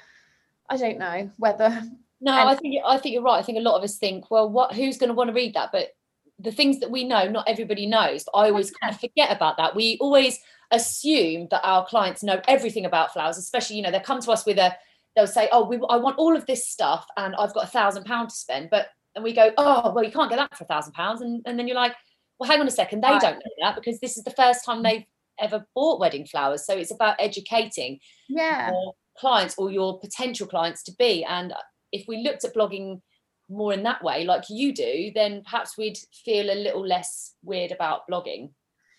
[0.69, 1.83] I don't know whether
[2.21, 3.39] No, And- I think I think you're right.
[3.39, 5.55] I think a lot of us think, well, what who's going to want to read
[5.55, 5.71] that?
[5.73, 5.89] But
[6.39, 8.25] the things that we know, not everybody knows.
[8.25, 9.75] But I always kind of forget about that.
[9.77, 10.39] We always
[10.71, 14.47] assume that our clients know everything about flowers, especially you know they come to us
[14.47, 14.75] with a
[15.17, 18.05] they'll say, oh, we, I want all of this stuff, and I've got a thousand
[18.05, 18.71] pounds to spend.
[18.71, 21.43] But and we go, oh, well, you can't get that for a thousand pounds, and
[21.47, 21.95] and then you're like,
[22.39, 23.21] well, hang on a second, they Right.
[23.21, 25.05] don't know that because this is the first time they've
[25.41, 26.65] ever bought wedding flowers.
[26.67, 28.71] So it's about educating yeah.
[29.19, 31.25] clients or your potential clients to be.
[31.25, 31.53] And
[31.93, 33.01] if we looked at blogging
[33.49, 37.73] more in that way, like you do, then perhaps we'd feel a little less weird
[37.73, 38.51] about blogging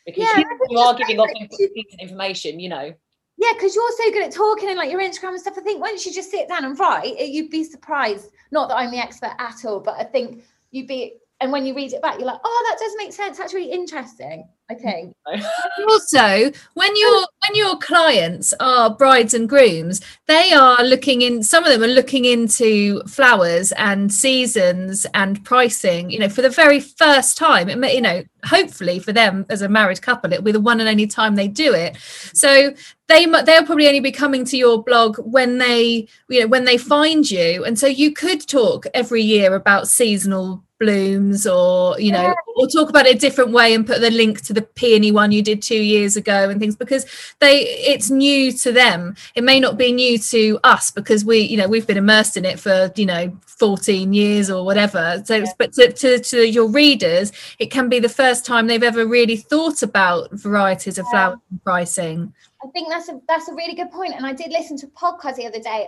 [0.05, 2.93] because Yeah, you, you are giving off great that you- decent information, you know.
[3.37, 5.55] Yeah, because you're so good at talking and like your Instagram and stuff.
[5.57, 8.29] I think once you just sit down and write, it, you'd be surprised.
[8.51, 11.15] Not that I'm the expert at all, but I think you'd be.
[11.41, 13.37] And when you read it back, you're like, oh, that does make sense.
[13.37, 14.47] That's really interesting.
[14.71, 15.15] I think.
[15.89, 21.63] also when your when your clients are brides and grooms they are looking in some
[21.63, 26.79] of them are looking into flowers and seasons and pricing you know for the very
[26.79, 30.51] first time it may you know hopefully for them as a married couple it'll be
[30.51, 31.97] the one and only time they do it
[32.33, 32.73] so
[33.07, 36.65] they mu- they'll probably only be coming to your blog when they you know when
[36.65, 42.11] they find you and so you could talk every year about seasonal blooms or you
[42.11, 42.33] know Yeah.
[42.57, 45.31] or talk about it a different way and put the link to the peony one
[45.31, 47.05] you did two years ago and things because
[47.39, 47.61] they
[47.93, 51.67] it's new to them it may not be new to us because we you know
[51.67, 55.71] we've been immersed in it for you know 14 years or whatever so it's but
[55.73, 59.83] to, to, to your readers it can be the first time they've ever really thought
[59.83, 63.87] about varieties of flower and pricing I think that's a that's a really good.
[63.91, 65.87] And I did listen to a podcast the other day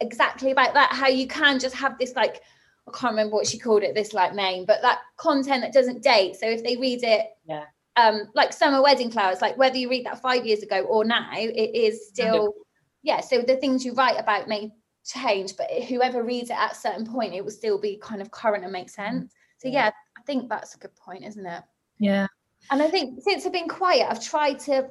[0.00, 0.92] exactly about that.
[0.92, 2.42] How you can just have this like
[2.88, 6.02] I can't remember what she called it, this like name, but that content that doesn't
[6.02, 6.36] date.
[6.36, 7.64] So if they read it, Yeah.
[7.96, 11.30] um, like summer wedding flowers, like whether you read that five years ago or now,
[11.34, 12.54] it is still,
[13.02, 13.20] yeah.
[13.20, 14.72] So the things you write about may
[15.04, 18.30] change, but whoever reads it at a certain point, it will still be kind of
[18.30, 19.32] current and make sense.
[19.58, 19.86] So Yeah.
[19.86, 21.62] yeah, I think that's a good point, isn't it?
[21.98, 22.26] Yeah.
[22.70, 24.88] And I think since I've been quiet, I've tried to,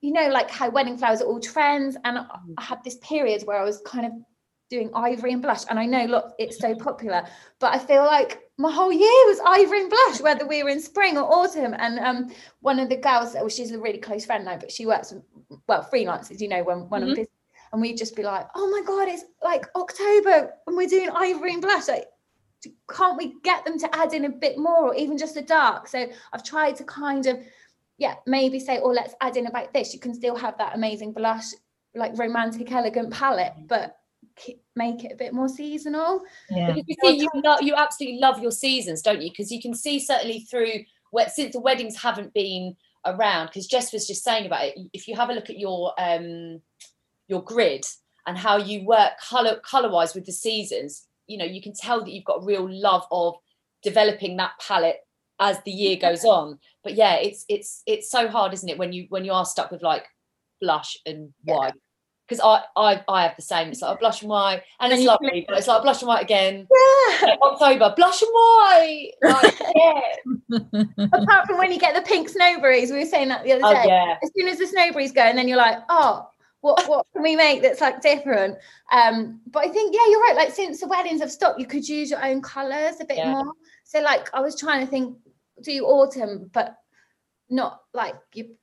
[0.00, 1.96] you know, like how wedding flowers are all trends.
[2.04, 4.12] And I, I had this period where I was kind of
[4.70, 5.64] doing ivory and blush.
[5.68, 7.26] And I know, look, it's so popular,
[7.58, 10.80] but I feel like my whole year was ivory and blush, whether we were in
[10.80, 11.74] spring or autumn.
[11.76, 12.30] And um,
[12.60, 15.24] one of the girls, well, she's a really close friend now, but she works, with,
[15.66, 17.16] well, freelancers, you know, when, when I'm Mhm.
[17.16, 17.30] busy.
[17.72, 21.52] And we'd just be like, oh my God, it's like October and we're doing ivory
[21.52, 21.86] and blush.
[21.86, 22.06] Like,
[22.90, 25.86] can't we get them to add in a bit more or even just a dark?
[25.86, 27.38] So I've tried to kind of,
[27.98, 29.94] yeah, maybe say, oh, let's add in about this.
[29.94, 31.46] You can still have that amazing blush,
[31.94, 33.99] like romantic, elegant palette, but
[34.76, 36.22] make it a bit more seasonal.
[36.50, 36.72] Yeah.
[36.72, 39.30] Because you see, you love, you absolutely love your seasons, don't you?
[39.30, 43.46] Because you can see certainly through where since the weddings haven't been around.
[43.46, 44.78] Because Jess was just saying about it.
[44.92, 46.60] If you have a look at your um
[47.28, 47.84] your grid
[48.26, 52.00] and how you work color color wise with the seasons, you know you can tell
[52.00, 53.34] that you've got a real love of
[53.82, 55.00] developing that palette
[55.40, 56.58] as the year goes on.
[56.84, 59.70] But yeah, it's it's it's so hard, isn't it, when you when you are stuck
[59.70, 60.06] with like
[60.60, 61.72] blush and Yeah.
[62.38, 62.62] White.
[62.74, 63.68] Because I, I I have the same.
[63.68, 65.82] It's like a blush and white, and And it's you can- lovely, but it's like
[65.82, 66.66] blush and white again.
[66.70, 67.26] Yeah.
[67.26, 69.10] Like, October, blush and white.
[69.22, 70.00] Like, yeah.
[71.12, 73.80] Apart from when you get the pink snowberries, we were saying that the other day.
[73.80, 73.88] Oh day.
[73.88, 74.16] yeah.
[74.22, 76.28] As soon as the snowberries go, and then you're like, oh,
[76.60, 78.56] what what can we make that's like different?
[78.92, 80.36] Um, but I think yeah, you're right.
[80.36, 83.32] Like since the weddings have stopped, you could use your own colours a bit Yeah.
[83.32, 83.52] more.
[83.84, 85.16] So like I was trying to think,
[85.62, 86.76] do autumn, but
[87.48, 88.54] not like you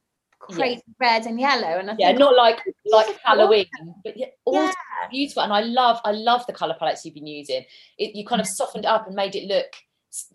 [0.55, 1.79] crazy red and yellow.
[1.79, 3.13] And I Yeah, think not like like Beautiful.
[3.23, 3.65] Halloween,
[4.03, 4.71] but yeah, Yeah.
[5.11, 5.43] beautiful.
[5.43, 7.65] And I love I love the color palettes you've been using.
[7.97, 9.73] It you kind of softened up and made it look.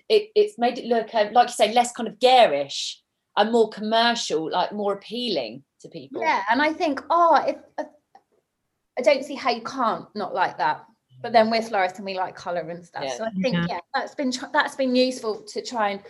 [0.08, 3.00] It it's made it look um, like you say less kind of garish
[3.36, 6.22] and more commercial, like more appealing to people.
[6.22, 7.84] Yeah, and I think, oh, if uh,
[8.98, 10.84] I don't see how you can't not like that.
[11.22, 13.04] But then we're florists and we like color and stuff.
[13.04, 13.16] Yeah.
[13.16, 13.66] So I think Yeah.
[13.68, 16.02] yeah, that's been tr- that's been useful to try and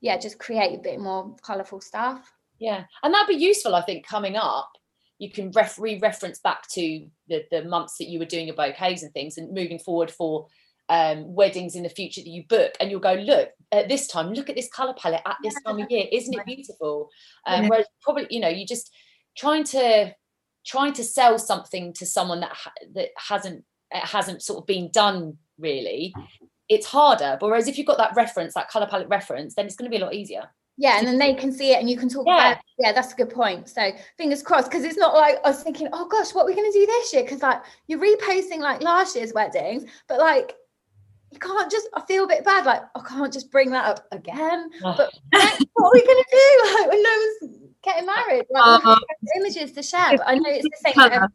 [0.00, 2.32] yeah, just create a bit more colorful stuff.
[2.58, 4.70] Yeah, and that'd be useful, I think, coming up.
[5.18, 9.02] You can ref- re-reference back to the, the months that you were doing your bouquets
[9.02, 10.46] and things, and moving forward for
[10.88, 14.32] um, weddings in the future that you book, and you'll go, look, at this time,
[14.32, 17.10] look at this color palette at this time of year, isn't it beautiful?
[17.46, 17.68] Um, Yeah.
[17.68, 18.90] Whereas probably, you know, you're just
[19.36, 20.14] trying to
[20.66, 24.90] trying to sell something to someone that ha- that hasn't it hasn't sort of been
[24.92, 26.14] done really.
[26.68, 27.38] It's harder.
[27.40, 29.96] But whereas if you've got that reference, that color palette reference, then it's going to
[29.96, 30.50] be a lot easier.
[30.80, 32.34] Yeah, and then they can see it and you can talk Yeah.
[32.34, 32.64] about it.
[32.78, 33.68] Yeah, that's a good point.
[33.68, 36.54] So fingers crossed, because it's not like I was thinking, oh gosh, what are we
[36.54, 37.24] gonna do this year?
[37.24, 40.54] Because like you're reposting like last year's weddings, but like
[41.32, 44.06] you can't just I feel a bit bad, like I can't just bring that up
[44.12, 44.70] again.
[44.80, 46.48] But like, what are we gonna do?
[46.78, 47.10] Like when no
[47.42, 48.96] one's getting married, like, Uh,
[49.36, 50.16] images to share.
[50.16, 51.28] But I know it's the same.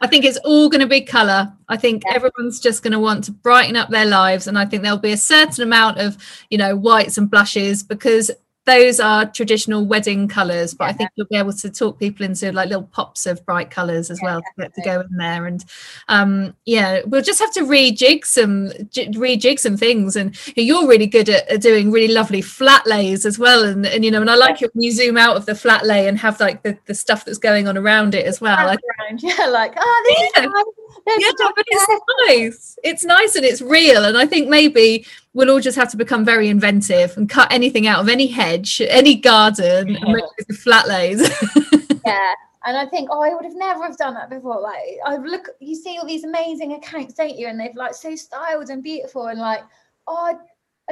[0.00, 1.52] I think it's all going to be colour.
[1.68, 2.16] I think Yeah.
[2.16, 5.12] everyone's just going to want to brighten up their lives, and I think there'll be
[5.12, 6.16] a certain amount of,
[6.50, 8.30] you know, whites and blushes because
[8.66, 10.74] those are traditional wedding colours.
[10.74, 13.70] But I think you'll be able to talk people into like little pops of bright
[13.70, 15.46] colours as Yeah, well to get to go in there.
[15.46, 15.64] And
[16.08, 20.16] um, yeah, we'll just have to rejig some j- rejig some things.
[20.16, 23.64] And you're really good at, at doing really lovely flat lays as well.
[23.64, 25.84] And and you know, and I like it when you zoom out of the flat
[25.84, 28.56] lay and have like the, the stuff that's going on around it as well.
[28.56, 28.76] I
[29.18, 30.44] Yeah, like oh, this Yeah.
[30.44, 30.64] is nice.
[31.06, 32.78] There's yeah, but it's nice.
[32.82, 34.04] It's nice and it's real.
[34.04, 37.86] And I think maybe we'll all just have to become very inventive and cut anything
[37.86, 41.20] out of any hedge, any garden, and make it flat lays.
[42.06, 42.34] yeah
[42.66, 45.48] and i think oh i would have never have done that before like i look
[45.60, 49.26] you see all these amazing accounts don't you and they've like so styled and beautiful
[49.28, 49.62] and like
[50.06, 50.38] oh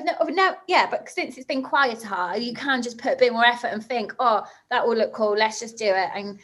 [0.01, 3.31] no, I've no, yeah, but since it's been quieter, you can just put a bit
[3.33, 5.37] more effort and think, oh, that will look cool.
[5.37, 6.39] Let's just do it and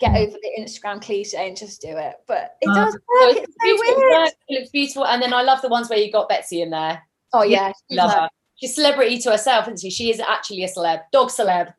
[0.00, 2.16] get over the Instagram cliche and just do it.
[2.26, 3.36] But it Uh, does work.
[3.36, 4.30] it's It's so beautiful, weird.
[4.50, 5.06] looks beautiful.
[5.06, 7.02] And then I love the ones where you got Betsy in there.
[7.32, 8.28] Oh yeah, she's Love like- her.
[8.56, 9.90] She's celebrity to herself, isn't she?
[9.90, 11.74] She is actually a celeb, dog celeb.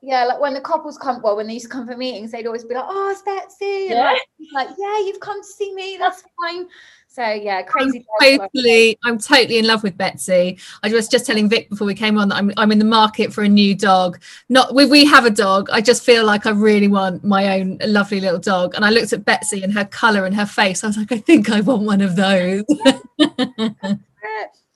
[0.00, 2.46] yeah, like when the couples come, well, when they used to come for meetings, they'd
[2.46, 4.14] always be like, "Oh, it's Betsy," and Yeah.
[4.54, 5.96] like, "Yeah, you've come to see me.
[5.98, 6.68] That's fine."
[7.16, 8.00] So yeah, crazy.
[8.00, 8.50] dog love.
[8.52, 10.58] totally, I'm totally in love with Betsy.
[10.82, 13.32] I was just telling Vic before we came on that I'm I'm in the market
[13.32, 14.20] for a new dog.
[14.50, 15.70] Not we we have a dog.
[15.72, 18.74] I just feel like I really want my own lovely little dog.
[18.74, 20.84] And I looked at Betsy and her colour and her face.
[20.84, 22.64] I was like, I think I want one of those.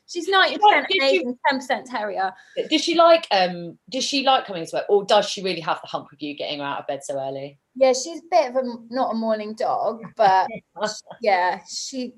[0.06, 2.32] She's ninety percent did you- Asian, ten percent terrier.
[2.70, 5.78] Does she like um does she like coming to work or does she really have
[5.82, 7.58] the hump with you getting her out of bed so early?
[7.74, 10.48] Yeah, she's a bit of a not a morning dog, but
[11.20, 12.14] yeah, she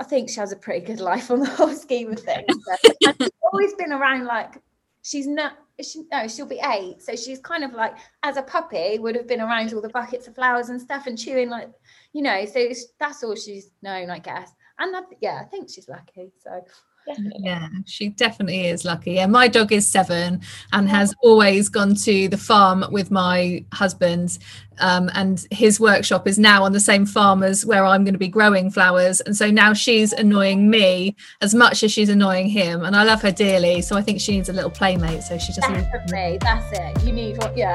[0.00, 2.46] I think she has a pretty good life on the whole scheme of things.
[3.02, 4.60] She's always been around like
[5.02, 5.52] she's not
[5.82, 7.02] she no she'll be eight.
[7.02, 10.26] So she's kind of like as a puppy would have been around all the buckets
[10.26, 11.68] of flowers and stuff and chewing like
[12.12, 14.50] you know so that's all she's known i guess.
[14.78, 16.64] And that, yeah i think she's lucky so
[17.06, 17.40] Definitely.
[17.44, 19.12] Yeah, she definitely is lucky.
[19.12, 20.40] Yeah, my dog is seven
[20.72, 24.38] and has always gone to the farm with my husband.
[24.80, 28.18] Um, and his workshop is now on the same farm as where I'm going to
[28.18, 29.20] be growing flowers.
[29.20, 32.82] And so now she's annoying me as much as she's annoying him.
[32.82, 33.82] And I love her dearly.
[33.82, 35.22] So I think she needs a little playmate.
[35.22, 37.74] So she just needs- definitely that's it you need what yeah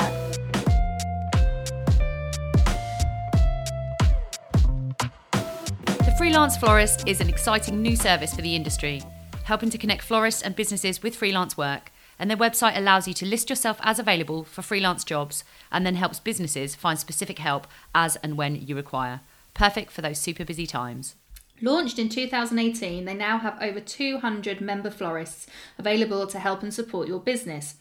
[6.06, 9.02] The Freelance Florist is an exciting new service for the industry,
[9.50, 11.92] helping to connect florists and businesses with freelance work.
[12.20, 15.96] And their website allows you to list yourself as available for freelance jobs and then
[15.96, 19.22] helps businesses find specific help as and when you require.
[19.56, 21.16] Perfect for those super busy times.
[21.62, 27.08] Launched in 2018, they now have over 200 member florists available to help and support
[27.08, 27.76] your business.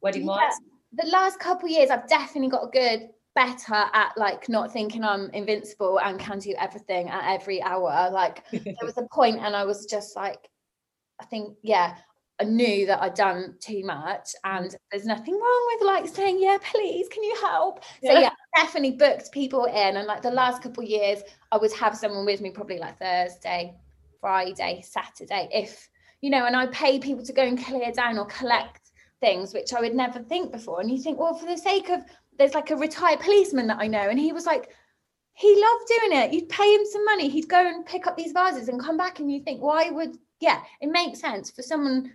[0.00, 0.54] wedding wise?
[0.94, 5.30] the last couple of years i've definitely got good better at like not thinking i'm
[5.30, 9.64] invincible and can do everything at every hour like there was a point and i
[9.64, 10.50] was just like
[11.18, 11.96] i think yeah
[12.42, 14.76] i knew that i'd done too much and mm.
[14.90, 18.20] there's nothing wrong with like saying yeah please can you help so Yeah.
[18.20, 21.96] yeah definitely booked people in and like the last couple of years i would have
[21.96, 23.74] someone with me probably like thursday
[24.20, 25.88] friday saturday if
[26.20, 29.72] you know and i pay people to go and clear down or collect things which
[29.72, 32.02] i would never think before and you think well for the sake of
[32.38, 34.70] there's like a retired policeman that i know and he was like
[35.34, 38.32] he loved doing it you'd pay him some money he'd go and pick up these
[38.32, 42.12] vases and come back and you think why would yeah it makes sense for someone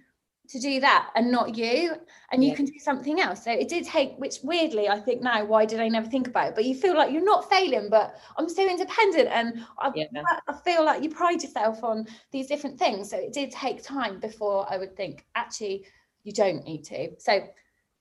[0.49, 1.95] to do that and not you
[2.31, 2.55] and you Yeah.
[2.55, 5.79] can do something else so it did take which weirdly i think now why did
[5.79, 8.67] i never think about it but you feel like you're not failing but i'm so
[8.69, 10.05] independent and i, Yeah.
[10.47, 14.19] I feel like you pride yourself on these different things so it did take time
[14.19, 15.85] before i would think actually
[16.23, 17.47] you don't need to so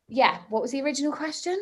[0.09, 1.56] yeah what was the original question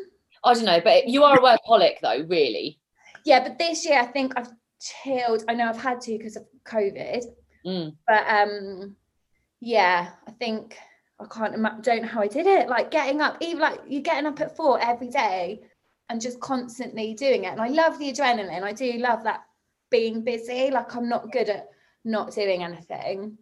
[0.47, 2.79] I don't know, but you are a workaholic though, really.
[3.25, 6.45] yeah but this year i think i've chilled i know i've had to because of
[6.65, 7.25] covid
[7.67, 7.97] Mm.
[8.07, 8.95] but um
[9.65, 10.77] yeah i think
[11.21, 14.03] i can't imagine don't know how i did it like getting up even like you're
[14.03, 15.61] getting up at four every day
[16.11, 19.45] and just constantly doing it and i love the adrenaline i do love that
[19.91, 21.69] being busy like i'm not good at
[22.05, 23.37] not doing anything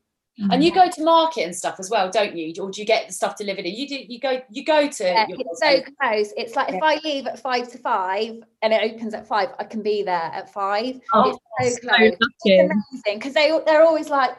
[0.50, 0.80] And you mm-hmm.
[0.80, 2.54] go to market and stuff as well, don't you?
[2.58, 3.66] Or do you get the stuff delivered?
[3.66, 3.96] You do.
[4.08, 4.40] You go.
[4.50, 5.04] You go to.
[5.04, 8.72] Yeah, your- it's so close it's like if i leave at five to five and
[8.72, 12.12] it opens at five i can be there at five Oh, it's so So close
[12.46, 12.58] lucky.
[12.61, 14.30] amazing because they they're always like,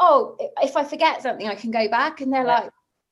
[0.00, 2.60] oh, if I forget something, I can go back, and they're Yeah.
[2.60, 2.70] like,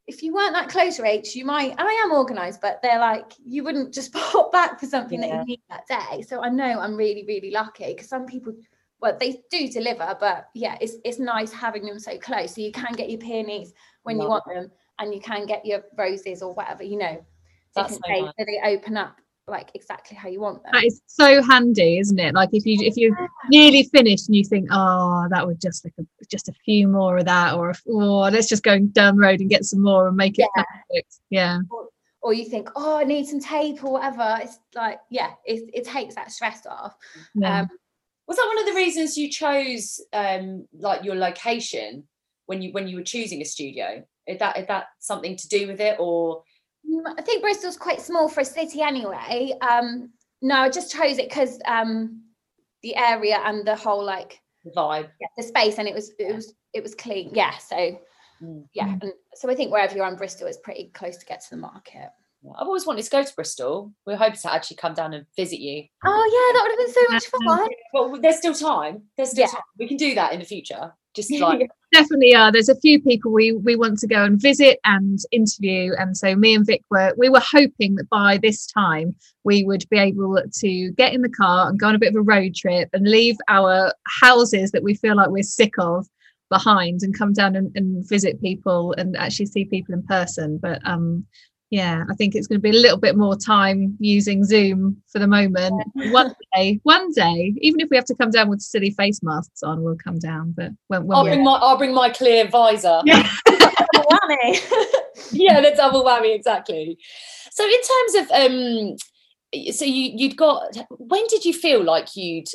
[0.09, 1.73] if you weren't that close, Rach, you might.
[1.73, 5.29] And I am organised, but they're like, you wouldn't just pop back for something that
[5.29, 6.23] you need that day.
[6.23, 8.55] So I know I'm really really lucky because some people.
[9.01, 12.73] Well, they do deliver, but yeah, it's it's nice having them so close, so you
[12.73, 13.73] can get your peonies
[14.03, 17.25] when you Love want them, and you can get your roses or whatever, you know,
[17.77, 18.33] That's so nice.
[18.37, 20.73] so they open up like exactly how you want them.
[20.73, 22.35] That is so handy, isn't it?
[22.35, 23.17] Like if you if you're
[23.51, 27.19] nearly finished and you think, oh, that would just like a, just a few more
[27.19, 30.17] of that, or or let's just go down the road and get some more and
[30.17, 30.63] make it Yeah.
[30.91, 31.21] perfect.
[31.31, 31.59] Yeah,
[32.21, 34.39] or you think, oh, I need some tape or whatever.
[34.43, 36.95] It's like, yeah, it, it takes that stress off.
[37.35, 37.61] yeah.
[37.61, 37.69] Um,
[38.27, 42.05] Was that one of the reasons you chose um like your location
[42.47, 44.05] when you when you were choosing a studio?
[44.27, 46.43] Is that is that something to do with it or
[47.17, 49.53] I think Bristol's quite small for a city anyway.
[49.61, 50.11] Um,
[50.43, 52.23] no, I just chose it because um,
[52.83, 55.09] the area and the whole like the vibe?
[55.21, 57.31] yeah, the space and it was it was it was clean.
[57.35, 57.99] Yeah, so
[58.41, 58.69] Mm.
[58.73, 61.51] yeah, and so I think wherever you're on Bristol is pretty close to get to
[61.51, 62.09] the market.
[62.57, 63.93] I've always wanted to go to Bristol.
[64.07, 65.83] We're hoping to actually come down and visit you.
[66.07, 67.69] Oh yeah, that would have been so much fun.
[67.93, 69.03] Well, there's still time.
[69.17, 69.51] There's still Yeah.
[69.51, 69.63] time.
[69.77, 70.93] We can do that in the future.
[71.19, 72.53] Just like definitely are.
[72.53, 76.37] There's a few people we we want to go and visit and interview, and so
[76.37, 80.41] me and Vic were we were hoping that by this time we would be able
[80.61, 83.09] to get in the car and go on a bit of a road trip and
[83.09, 86.07] leave our houses that we feel like we're sick of
[86.51, 90.59] behind and come down and, and visit people and actually see people in person.
[90.59, 91.27] But um
[91.71, 95.19] yeah, I think it's going to be a little bit more time using Zoom for
[95.19, 95.75] the moment.
[95.95, 99.63] One day, one day, even if we have to come down with silly face masks
[99.63, 100.55] on, we'll come down.
[100.57, 103.03] But when, when I'll bring my I'll bring my clear visor.
[103.05, 103.29] Yeah.
[103.47, 104.61] Whammy.
[105.33, 106.99] yeah, the double whammy exactly.
[107.51, 112.49] So in terms of um, so you you'd got when did you feel like you'd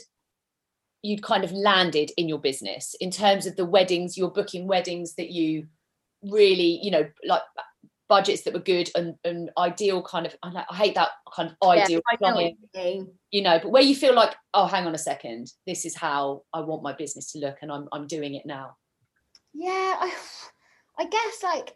[1.04, 5.16] you'd kind of landed in your business in terms of the weddings you're booking weddings
[5.16, 5.68] that you
[6.24, 7.42] really you know like
[8.14, 12.00] budgets that were good and, and ideal kind of I, hate that kind of ideal
[12.08, 15.84] I know you know but where you feel like oh hang on a second this
[15.84, 18.76] is how I want my business to look and I'm I'm doing it now
[19.54, 20.14] Yeah, I,
[21.00, 21.76] I guess like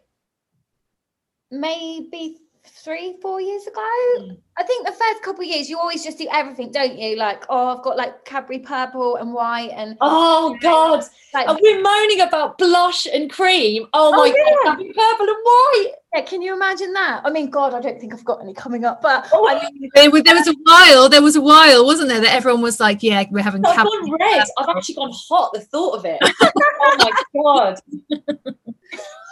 [1.50, 2.38] maybe
[2.84, 3.88] three, four years ago.
[4.20, 4.38] Mm.
[4.56, 7.16] I think the first couple of years you always just do everything, don't you?
[7.16, 12.20] Like, oh, I've got like Cadbury purple and white and oh god like we're moaning
[12.20, 14.54] about blush and cream oh Oh, my yeah.
[14.64, 17.22] god having purple and white yeah, can you imagine that?
[17.24, 19.90] I mean, God, I don't think I've got any coming up, but Oh, I mean,
[19.94, 22.80] there was, there was a while there was a while wasn't there that everyone was
[22.80, 24.44] like yeah we're having I've cab- gone red.
[24.58, 25.52] I've actually gone hot.
[25.52, 26.18] The thought of it.
[26.42, 27.80] oh my god.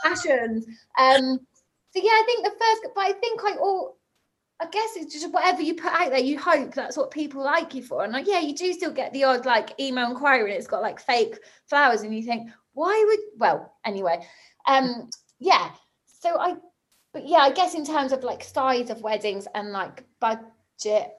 [0.03, 0.67] fashions.
[0.99, 1.41] Um,
[1.97, 3.97] so yeah, I think the first, but I think I all,
[4.61, 7.75] I guess it's just whatever you put out there, you hope that's what people like
[7.75, 8.05] you for.
[8.05, 10.83] And like, yeah, you do still get the odd like email inquiry and it's got
[10.83, 13.21] like fake flowers, and you think, why would?
[13.39, 14.27] Well, anyway,
[14.67, 15.09] um,
[15.39, 15.71] yeah.
[16.27, 16.57] So I,
[17.13, 21.13] but yeah, I guess in terms of like size of weddings and like budget.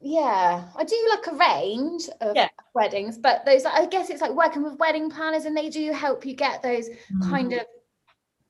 [0.00, 2.48] Yeah, I do like a range of Yeah.
[2.74, 6.24] weddings, but those I guess it's like working with wedding planners and they do help
[6.24, 6.88] you get those
[7.22, 7.66] kind of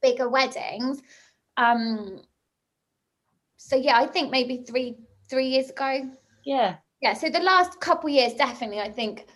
[0.01, 1.03] bigger weddings.
[1.57, 2.21] Um
[3.57, 4.97] so yeah, I think maybe three
[5.29, 6.09] three years ago.
[6.45, 6.77] Yeah.
[7.01, 9.27] Yeah, so the last couple years definitely I think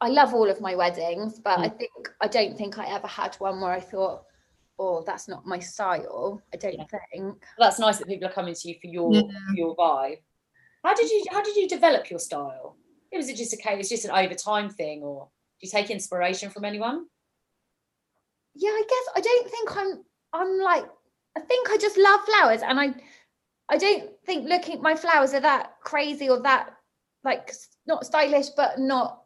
[0.00, 3.36] I love all of my weddings, but I think I don't think I ever had
[3.36, 4.24] one where I thought,
[4.78, 6.42] oh, that's not my style.
[6.52, 6.86] I don't Yeah.
[7.12, 7.44] think.
[7.58, 9.22] That's nice that people are coming to you for your Yeah.
[9.48, 10.22] for your vibe.
[10.84, 12.76] How did you how did you develop your style?
[13.10, 15.28] It was it just a case, it's just an over time thing, or
[15.60, 17.06] do you take inspiration from anyone?
[18.54, 20.04] yeah i guess i don't think i'm
[20.34, 20.84] i'm like
[21.38, 22.94] i think i just love flowers and i
[23.70, 26.74] i don't think looking my flowers are that crazy or that
[27.24, 27.50] like
[27.86, 29.21] not stylish but not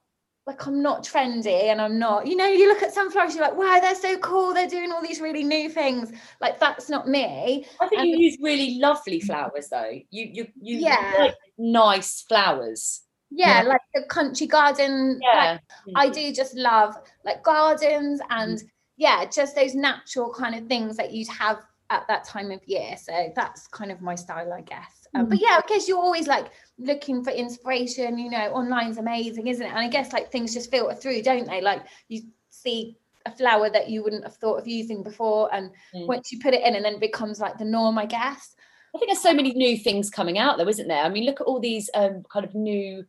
[0.46, 3.42] like i'm not trendy and i'm not you know you look at some flowers you're
[3.44, 7.08] like wow they're so cool they're doing all these really new things like that's not
[7.08, 9.90] me I think Um, you use really lovely flowers though.
[10.10, 11.14] You you you Yeah.
[11.18, 13.02] like nice flowers.
[13.30, 13.68] yeah, Yeah.
[13.68, 15.94] like the country garden like, Yeah.
[15.96, 16.94] I do just love
[17.24, 18.62] like gardens and
[18.96, 21.58] yeah, just those natural kind of things that you'd have
[21.90, 22.96] at that time of year.
[22.96, 24.95] So that's kind of my style, I guess.
[25.14, 26.46] Um, but yeah, I guess you're always like
[26.78, 28.18] looking for inspiration.
[28.18, 29.70] You know, online's amazing, isn't it?
[29.70, 31.60] And I guess like things just filter through, don't they?
[31.60, 36.06] Like you see a flower that you wouldn't have thought of using before, and Mm.
[36.06, 38.54] once you put it in, and then it becomes like the norm, I guess.
[38.94, 41.02] I think there's so many new things coming out though, isn't there?
[41.02, 43.04] I mean, look at all these um, kind of new,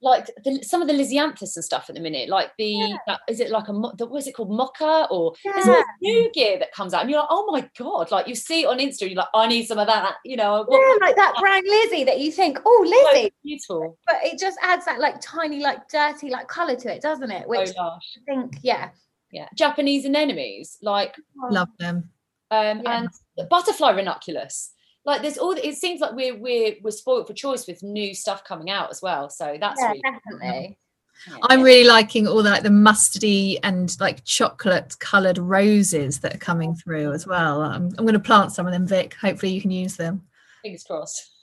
[0.00, 2.28] like the, some of the Lisianthus and stuff at the minute.
[2.28, 5.08] Like the, that, is it like a, mo- the, what is it called, mocha?
[5.10, 8.10] Or there's all this new gear that comes out, and you're like, oh my god!
[8.10, 10.14] Like you see it on Insta, you're like, I need some of that.
[10.24, 13.98] You know, what- Yeah, like that brown Lizzie that you think, oh, so Lizzie, beautiful.
[14.06, 17.48] but it just adds that like tiny, like dirty, like color to it, doesn't it?
[17.48, 18.90] Which oh gosh, I think, yeah,
[19.32, 19.48] yeah.
[19.56, 21.16] Japanese anemones, like
[21.50, 22.10] love them
[22.50, 22.98] um, Yeah.
[23.00, 24.72] and the butterfly ranunculus.
[25.08, 25.52] Like there's all.
[25.52, 29.00] It seems like we're we're we're spoiled for choice with new stuff coming out as
[29.00, 29.30] well.
[29.30, 30.78] So that's yeah, really, definitely.
[31.26, 31.36] yeah.
[31.44, 36.38] i'm really liking all the like the mustardy and like chocolate colored roses that are
[36.38, 39.60] coming through as well i'm, I'm going to plant some of them vic hopefully you
[39.60, 40.22] can use them
[40.62, 41.32] fingers crossed.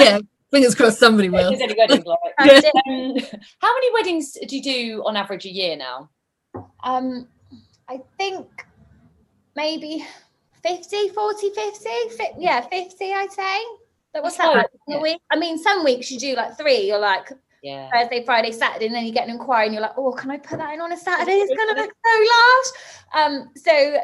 [0.00, 0.18] yeah
[0.50, 2.18] fingers crossed somebody If will there's any weddings like.
[2.38, 3.16] Um,
[3.60, 6.10] how many weddings do you do on average a year now?
[6.82, 7.28] Um,
[7.88, 8.46] I think
[9.54, 10.06] maybe
[10.66, 11.88] 50, 40, 50.
[12.16, 13.60] Fi- yeah, 50, I'd say.
[14.14, 15.20] So what's that low, like a week?
[15.30, 16.86] I mean, some weeks you do like three.
[16.88, 17.30] You're like
[17.62, 17.90] Yeah.
[17.92, 20.38] Thursday, Friday, Saturday, and then you get an inquiry and you're like, oh, can I
[20.38, 21.32] put that in on a Saturday?
[21.32, 23.28] It's gonna look so large.
[23.28, 23.96] Um, so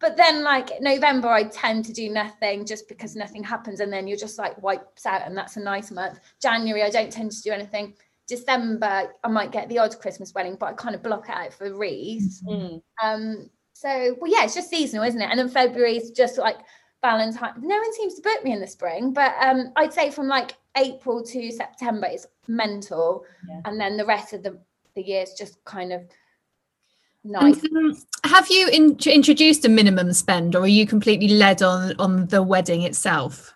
[0.00, 4.06] but then like November, I tend to do nothing just because nothing happens, and then
[4.06, 6.18] you're just like wipes out, and that's a nice month.
[6.40, 7.94] January, I don't tend to do anything.
[8.26, 11.52] December, I might get the odd Christmas wedding, but I kind of block it out
[11.52, 12.42] for wreaths.
[12.48, 12.82] Mm.
[13.02, 15.28] Um, so well, yeah, it's just seasonal, isn't it?
[15.30, 16.58] And then February is just like
[17.02, 17.52] Valentine.
[17.60, 20.54] No one seems to book me in the spring, but um, I'd say from like
[20.78, 23.60] April to September it's mental, Yeah.
[23.66, 24.58] and then the rest of the
[24.94, 26.02] the year is just kind of
[27.22, 27.62] nice.
[27.64, 31.94] And, um, have you in- introduced a minimum spend, or are you completely led on
[31.98, 33.52] on the wedding itself?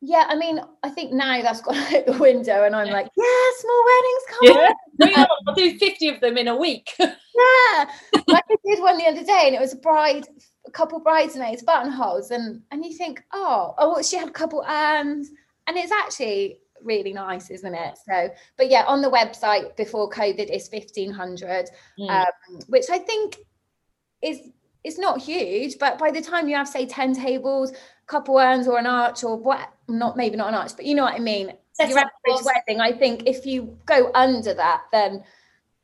[0.00, 3.48] Yeah, I mean, I think now that's gone out the window, and I'm like, yeah,
[3.58, 4.74] small weddings, come on.
[4.98, 6.90] Bring on, I'll do 50 of them in a week.
[7.38, 7.88] Yeah,
[8.26, 10.26] like I did one the other day, and it was a bride,
[10.66, 15.30] a couple bridesmaids buttonholes, and and you think, oh, oh, she had a couple urns,
[15.68, 17.96] and it's actually really nice, isn't it?
[18.08, 22.10] So, but yeah, on the website before COVID is fifteen hundred, Mm.
[22.10, 23.36] um, which I think
[24.20, 24.40] is
[24.82, 27.76] is not huge, but by the time you have say ten tables, a
[28.08, 31.04] couple urns, or an arch, or what, not maybe not an arch, but you know
[31.04, 31.52] what I mean.
[31.78, 35.22] Your average wedding, I think, if you go under that, then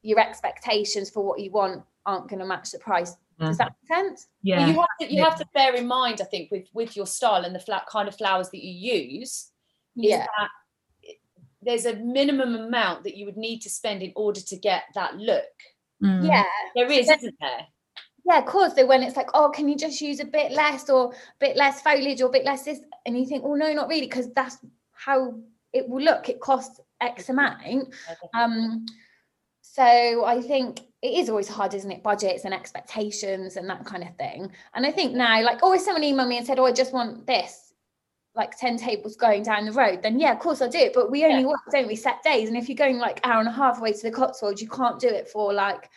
[0.02, 3.16] your expectations for what you want aren't going to match the price.
[3.38, 4.28] Does that make sense?
[4.44, 5.24] Well, you have to you Yeah.
[5.24, 8.08] have to bear in mind, I think, with with your style and the flat kind
[8.08, 9.50] of flowers that you use,
[9.96, 10.26] is Yeah.
[10.38, 10.50] that
[11.62, 15.16] there's a minimum amount that you would need to spend in order to get that
[15.16, 15.50] look.
[16.02, 16.26] Mm.
[16.26, 16.44] Yeah.
[16.74, 17.16] There is, Yeah.
[17.16, 17.66] isn't there?
[18.26, 18.74] Yeah, of course.
[18.74, 21.56] So when it's like, oh, can you just use a bit less or a bit
[21.56, 22.80] less foliage or a bit less this?
[23.06, 24.58] And you think, oh, no, not really, because that's
[24.92, 25.38] how
[25.74, 26.28] it will look.
[26.28, 27.92] It costs X amount.
[28.32, 28.86] Um,
[29.60, 32.02] so I think it is always hard, isn't it?
[32.02, 34.50] Budgets and expectations and that kind of thing.
[34.74, 36.92] And I think now, like, oh, if someone emailed me and said, oh, I just
[36.92, 37.72] want this,
[38.36, 40.94] like 10 tables going down the road, then yeah, of course I'll do it.
[40.94, 41.48] But we only Yeah.
[41.48, 42.48] work, don't we, set days.
[42.48, 45.00] And if you're going like hour and a half away to the Cotswolds, you can't
[45.00, 45.90] do it for like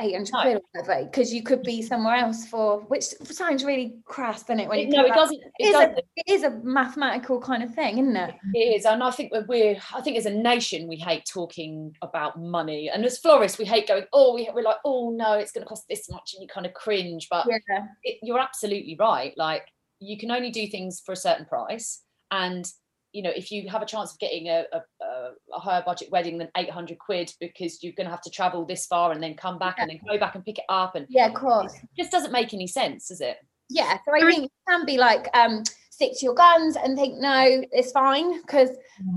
[0.00, 0.40] 800 No.
[0.42, 1.86] quid or whatever, because you could be mm-hmm.
[1.86, 4.68] somewhere else for, which sounds really crass, doesn't it?
[4.68, 5.36] When you no, it doesn't.
[5.36, 5.98] It It is, doesn't.
[5.98, 8.34] a, it is a mathematical kind of thing, isn't it?
[8.54, 9.76] It is, and I think that we're.
[9.94, 13.88] I think as a nation, we hate talking about money, and as florists, we hate
[13.88, 14.04] going.
[14.12, 16.66] Oh, we, we're like, oh no, it's going to cost this much, and you kind
[16.66, 17.28] of cringe.
[17.30, 17.86] But Yeah.
[18.02, 19.32] it, you're absolutely right.
[19.36, 19.66] Like
[19.98, 22.70] you can only do things for a certain price, and
[23.16, 26.08] you know if you have a chance of getting a, a, a- a higher budget
[26.14, 29.34] wedding than 800 quid because you're going to have to travel this far and then
[29.34, 31.72] come back and then go back and pick it up, and Yeah, of course.
[31.74, 33.38] it just doesn't make any sense, does it?
[33.78, 37.12] Yeah, so I think you can be like um stick to your guns and think
[37.18, 38.70] no, it's fine because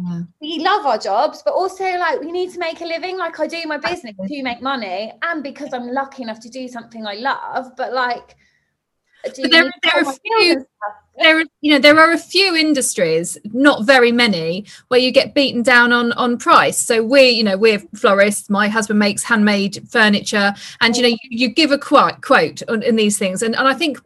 [0.06, 0.22] Yeah.
[0.42, 3.18] we love our jobs, but also like we need to make a living.
[3.18, 6.68] Like I do my business to make money, and because I'm lucky enough to do
[6.70, 7.76] something I love.
[7.76, 8.28] But like,
[9.36, 10.96] do But there- need there are my bills few- and stuff.
[11.20, 15.36] There are you know there are a few industries not very many where you get
[15.36, 16.78] beaten down on on price.
[16.78, 18.50] So we you know we're florists.
[18.50, 20.54] My husband makes handmade furniture.
[20.82, 23.44] And you know you, you give a quote quote on, in these things.
[23.44, 24.00] And, and i think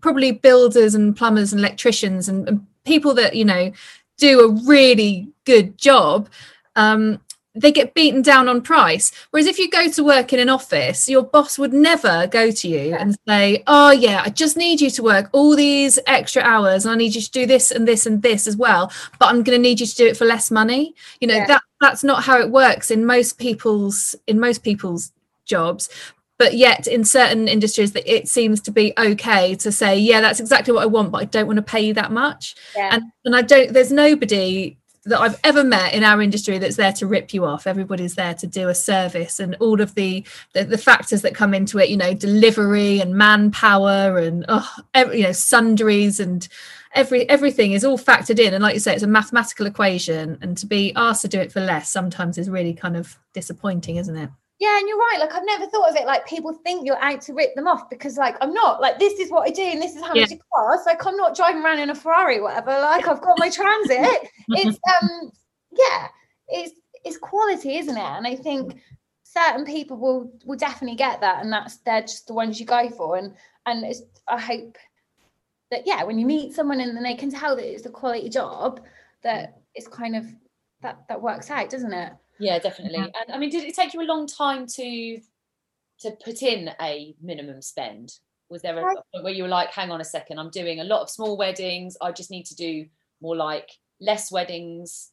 [0.00, 3.72] probably builders and plumbers and electricians and, and people that you know
[4.18, 6.28] do a really good job
[6.76, 7.20] um
[7.54, 9.12] they get beaten down on price.
[9.30, 12.68] Whereas if you go to work in an office, your boss would never go to
[12.68, 16.84] you and say, Oh, yeah, I just need you to work all these extra hours
[16.84, 18.90] and I need you to do this and this and this as well.
[19.18, 20.94] But I'm going to need you to do it for less money.
[21.20, 21.46] You know, Yeah.
[21.46, 25.12] that that's not how it works in most people's in most people's
[25.44, 25.90] jobs.
[26.38, 30.40] But yet, in certain industries, that it seems to be okay to say, "Yeah, that's
[30.40, 32.88] exactly what I want, but I don't want to pay you that much." Yeah.
[32.92, 33.72] And and I don't.
[33.72, 37.66] There's nobody that I've ever met in our industry that's there to rip you off.
[37.66, 41.54] Everybody's there to do a service and all of the the, the factors that come
[41.54, 46.48] into it, you know, delivery and manpower and oh, every, you know, sundries and
[46.94, 48.54] every everything is all factored in.
[48.54, 50.38] And like you say, it's a mathematical equation.
[50.40, 53.96] And to be asked to do it for less sometimes is really kind of disappointing,
[53.96, 54.30] isn't it?
[54.62, 55.16] Yeah, and you're right.
[55.18, 56.06] Like I've never thought of it.
[56.06, 58.80] Like people think you're out to rip them off because like I'm not.
[58.80, 60.20] Like this is what I do and this is how Yeah.
[60.22, 60.86] much it costs.
[60.86, 62.70] Like I'm not driving around in a Ferrari, or whatever.
[62.70, 63.98] Like I've got my transit.
[64.50, 65.32] it's um
[65.76, 66.06] yeah,
[66.46, 68.00] it's it's quality, isn't it?
[68.00, 68.80] And I think
[69.24, 72.88] certain people will will definitely get that, and that's they're just the ones you go
[72.88, 73.16] for.
[73.16, 73.34] And
[73.66, 74.78] and it's I hope
[75.72, 78.28] that yeah, when you meet someone and then they can tell that it's a quality
[78.28, 78.80] job,
[79.24, 80.24] that it's kind of
[80.82, 82.12] that that works out, doesn't it?
[82.42, 82.98] Yeah, definitely.
[82.98, 83.06] Yeah.
[83.20, 85.20] And I mean, did it take you a long time to
[86.00, 88.14] to put in a minimum spend?
[88.48, 90.84] Was there a, point where you were like, hang on a second, I'm doing a
[90.84, 91.96] lot of small weddings.
[92.02, 92.86] I just need to do
[93.22, 93.70] more like
[94.00, 95.12] less weddings,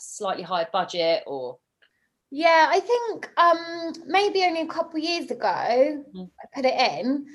[0.00, 1.58] slightly higher budget, or
[2.30, 6.30] Yeah, I think um maybe only a couple years ago Mm.
[6.40, 7.26] I put it in,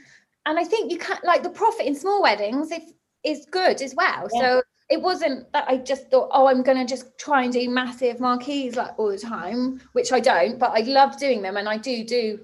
[0.48, 2.84] and I think you can't like the profit in small weddings if
[3.24, 4.28] is good as well.
[4.34, 4.42] Yeah.
[4.42, 8.20] So it wasn't that I just thought, oh, I'm gonna just try and do massive
[8.20, 11.78] marquees like all the time, which I don't, but I love doing them, and I
[11.78, 12.40] do do,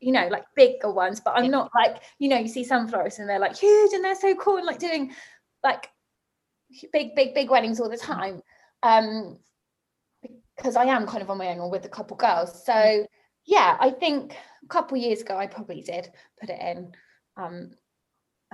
[0.00, 1.20] you know, like bigger ones.
[1.20, 4.04] But I'm not like you know, you see some florists and they're like huge and
[4.04, 5.12] they're so cool and like doing
[5.64, 5.90] like
[6.92, 8.40] big, big, big weddings all the time.
[8.82, 9.38] Um,
[10.56, 12.64] because I am kind of on my own or with a couple girls.
[12.64, 13.06] So
[13.44, 16.10] yeah, I think a couple years ago I probably did
[16.40, 16.92] put it in.
[17.36, 17.72] Um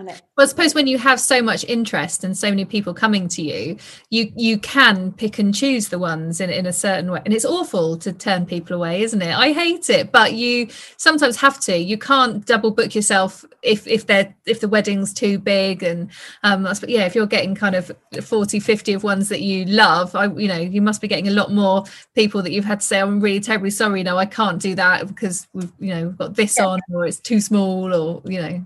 [0.09, 3.28] it, Well, I suppose when you have so much interest and so many people coming
[3.28, 3.76] to you,
[4.11, 7.20] you you can pick and choose the ones in, in a certain way.
[7.24, 9.34] And it's awful to turn people away, isn't it?
[9.36, 11.76] I hate it, but you sometimes have to.
[11.76, 15.82] You can't double book yourself if if they're if the wedding's too big.
[15.82, 16.11] And
[16.42, 17.90] um yeah, if you're getting kind of
[18.22, 21.32] 40, 50 of ones that you love, I you know, you must be getting a
[21.32, 21.84] lot more
[22.14, 25.07] people that you've had to say, I'm really terribly sorry, no, I can't do that
[25.09, 26.66] because we've you know we've got this Yeah.
[26.66, 28.64] on or it's too small or you know.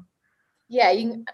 [0.74, 1.24] Yeah, you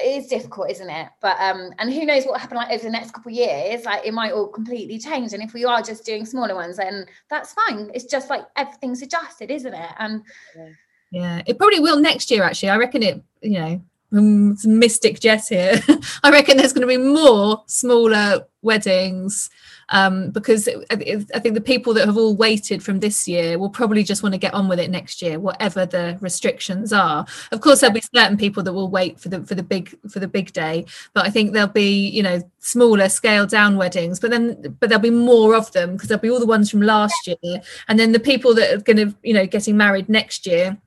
[0.00, 1.08] it is difficult, isn't it?
[1.20, 3.84] But um, and who knows what will happen like over the next couple of years?
[3.84, 5.32] Like it might all completely change.
[5.32, 7.90] And if we are just doing smaller ones, then that's fine.
[7.94, 9.90] It's just like everything's adjusted, isn't it?
[9.98, 10.22] And
[11.10, 12.42] Yeah, it probably will next year.
[12.42, 13.22] Actually, I reckon it.
[13.42, 15.80] You know, um, Mystic Jess here.
[16.22, 19.50] I reckon there's going to be more smaller weddings
[19.88, 23.58] um, because it- it- I think the people that have all waited from this year
[23.58, 27.26] will probably just want to get on with it next year, whatever the restrictions are.
[27.50, 30.20] Of course, there'll be certain people that will wait for the for the big for
[30.20, 34.20] the big day, but I think there'll be you know smaller scale down weddings.
[34.20, 36.82] But then but there'll be more of them because there'll be all the ones from
[36.82, 40.46] last year, and then the people that are going to you know getting married next
[40.46, 40.78] year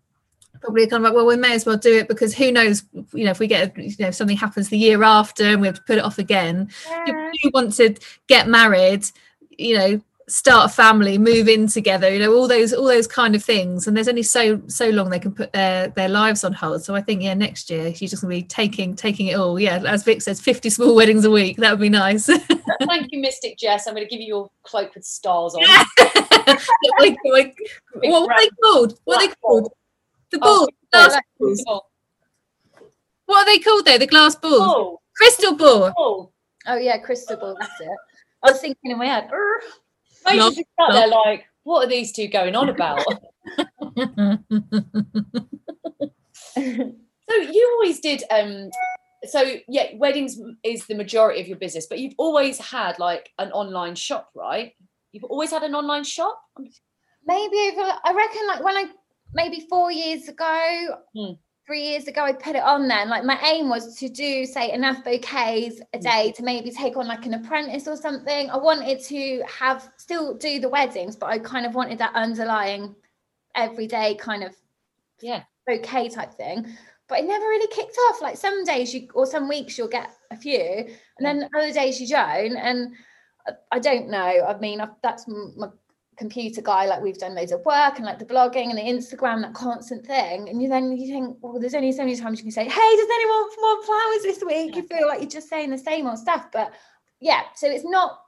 [0.65, 3.23] probably kind of like, well, we may as well do it because who knows, you
[3.23, 5.75] know, if we get, you know, if something happens the year after and we have
[5.77, 6.69] to put it off again.
[7.05, 7.95] People do want to
[8.27, 9.05] get married,
[9.57, 13.35] you know, start a family, move in together, you know, all those, all those kind
[13.35, 13.85] of things.
[13.85, 16.83] And there's only so, so long they can put their, their lives on hold.
[16.83, 19.59] So I think, yeah, next year you're just gonna be taking, taking it all.
[19.59, 19.83] Yeah.
[19.85, 21.57] As Vic says, 50 small weddings a week.
[21.57, 22.25] That would be nice.
[22.87, 23.85] Thank you, Mystic Jess.
[23.87, 25.61] I'm going to give you your cloak with stars on.
[26.99, 27.57] Like- like-
[27.93, 28.99] what are they called?
[29.03, 29.71] What are they called?
[30.31, 30.69] The Oh, balls.
[30.91, 31.57] glass balls.
[31.57, 31.85] Beautiful.
[33.25, 33.97] What are they called though?
[33.97, 34.61] The glass balls?
[34.61, 35.93] Oh, Crystal ball.
[35.97, 36.31] oh.
[36.67, 37.87] oh yeah, crystal ball, that's it.
[38.43, 39.63] I was thinking in my head, "Urgh."
[40.25, 43.03] Maybe No, just sat there like, what are these two going on about?
[46.55, 48.69] so you always did um
[49.25, 53.51] so yeah weddings is the majority of your business but you've always had like an
[53.51, 54.73] online shop right
[55.11, 56.39] you've always had an online shop
[57.25, 58.85] maybe over I reckon like when I
[59.35, 61.33] maybe four years ago, Hmm.
[61.67, 63.09] three years ago, I put it on then.
[63.09, 67.07] Like my aim was to do say enough bouquets a day to maybe take on
[67.07, 68.49] like an apprentice or something.
[68.49, 72.95] I wanted to have still do the weddings, but I kind of wanted that underlying
[73.55, 74.55] everyday kind of
[75.21, 75.43] Yeah.
[75.67, 76.65] bouquet type thing.
[77.07, 78.21] But it never really kicked off.
[78.21, 80.59] Like some days you or some weeks you'll get a few,
[81.17, 82.57] and then other days you don't.
[82.57, 82.95] And
[83.71, 84.45] I, don't know.
[84.47, 85.67] I mean, i that's my
[86.17, 86.85] computer guy.
[86.85, 90.05] Like we've done loads of work and like the blogging and the Instagram, that constant
[90.05, 90.49] thing.
[90.49, 92.95] And you then you think, well, there's only so many times you can say, "Hey,
[92.95, 96.07] does anyone want more flowers this week?" You feel like you're just saying the same
[96.07, 96.47] old stuff.
[96.51, 96.73] But
[97.19, 98.19] yeah, so it's not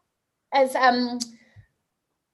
[0.53, 1.19] as um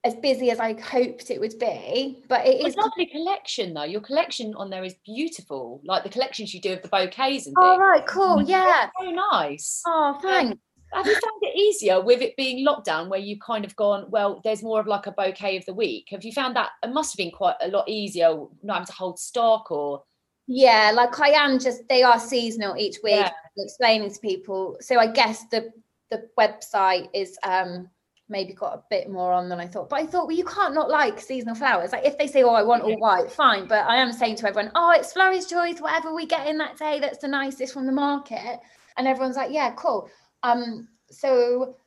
[0.06, 3.84] as busy as I hoped it would be, but it is a lovely collection though
[3.84, 7.56] your collection on there is beautiful like the collections you do of the bouquets and
[7.58, 8.90] all things right, cool, yeah.
[9.00, 10.60] so nice Oh, thanks.
[10.94, 14.42] Have you found it easier with it being lockdown where you kind of gone well
[14.44, 17.14] there's more of like a bouquet of the week have you found that it must
[17.14, 18.30] have been quite a lot easier
[18.62, 20.04] not having to hold stock or
[20.48, 23.16] Yeah, like I am just they are seasonal each week.
[23.16, 23.32] Yeah.
[23.58, 24.78] Explaining to people.
[24.82, 25.72] So I guess the
[26.12, 27.90] the website is um
[28.30, 29.90] maybe got a bit more on than I thought.
[29.90, 31.92] But I thought, well, you can't not like seasonal flowers.
[31.92, 33.68] Like if they say, Oh, I want all white, fine.
[33.68, 36.78] But I am saying to everyone, Oh, it's Florist Choice, whatever we get in that
[36.78, 38.60] day, that's the nicest from the market.
[38.98, 40.10] And everyone's like, Yeah, cool.
[40.44, 41.78] Um, so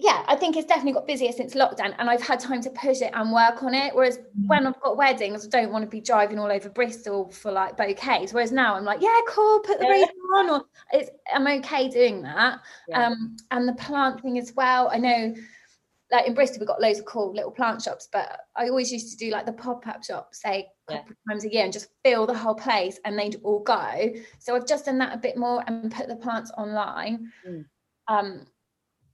[0.00, 3.00] yeah, I think it's definitely got busier since lockdown, and I've had time to push
[3.00, 3.92] it and work on it.
[3.94, 7.50] Whereas when I've got weddings, I don't want to be driving all over Bristol for
[7.50, 8.32] like bouquets.
[8.32, 12.22] Whereas now I'm like, yeah, cool, put the bracelet on, or it's I'm okay doing
[12.22, 12.60] that.
[12.86, 13.08] Yeah.
[13.08, 14.88] Um, and the plant thing as well.
[14.92, 15.34] I know,
[16.10, 19.10] like in Bristol, we've got loads of cool little plant shops, but I always used
[19.10, 21.72] to do like the pop up shop, say a couple of times a year, and
[21.72, 24.12] just fill the whole place, and they'd all go.
[24.38, 27.30] So I've just done that a bit more and put the plants online.
[27.46, 27.64] Mm.
[28.08, 28.46] Um,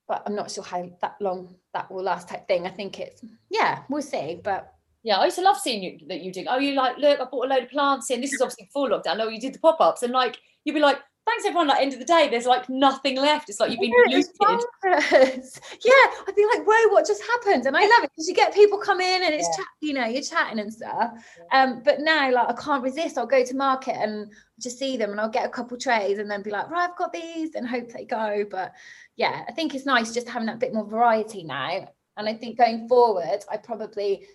[0.06, 2.66] but I'm not sure how that long that will last type thing.
[2.66, 4.40] I think it's yeah, we'll see.
[4.42, 4.72] But
[5.02, 6.44] Yeah, I used to love seeing you that you do.
[6.48, 8.20] Oh, you like, look, I bought a load of plants in.
[8.20, 9.20] This is obviously full lockdown.
[9.20, 11.68] Oh, you did the pop ups, and like, you'd be like, thanks everyone.
[11.68, 13.48] Like, end of the day, there's like nothing left.
[13.48, 14.64] It's like you've been Yeah, looted.
[15.84, 15.92] yeah,
[16.28, 17.66] I'd be like, whoa, what just happened?
[17.66, 20.04] And I love it because you get people come in and it's chat, you know,
[20.04, 21.12] you're chatting and stuff.
[21.52, 23.16] Um, but now like I can't resist.
[23.16, 26.30] I'll go to market and just see them and I'll get a couple trays and
[26.30, 28.44] then be like, right, I've got these and hope they go.
[28.50, 28.72] But
[29.16, 31.88] yeah, I think it's nice just having that bit more variety now.
[32.16, 34.26] And I think going forward, I probably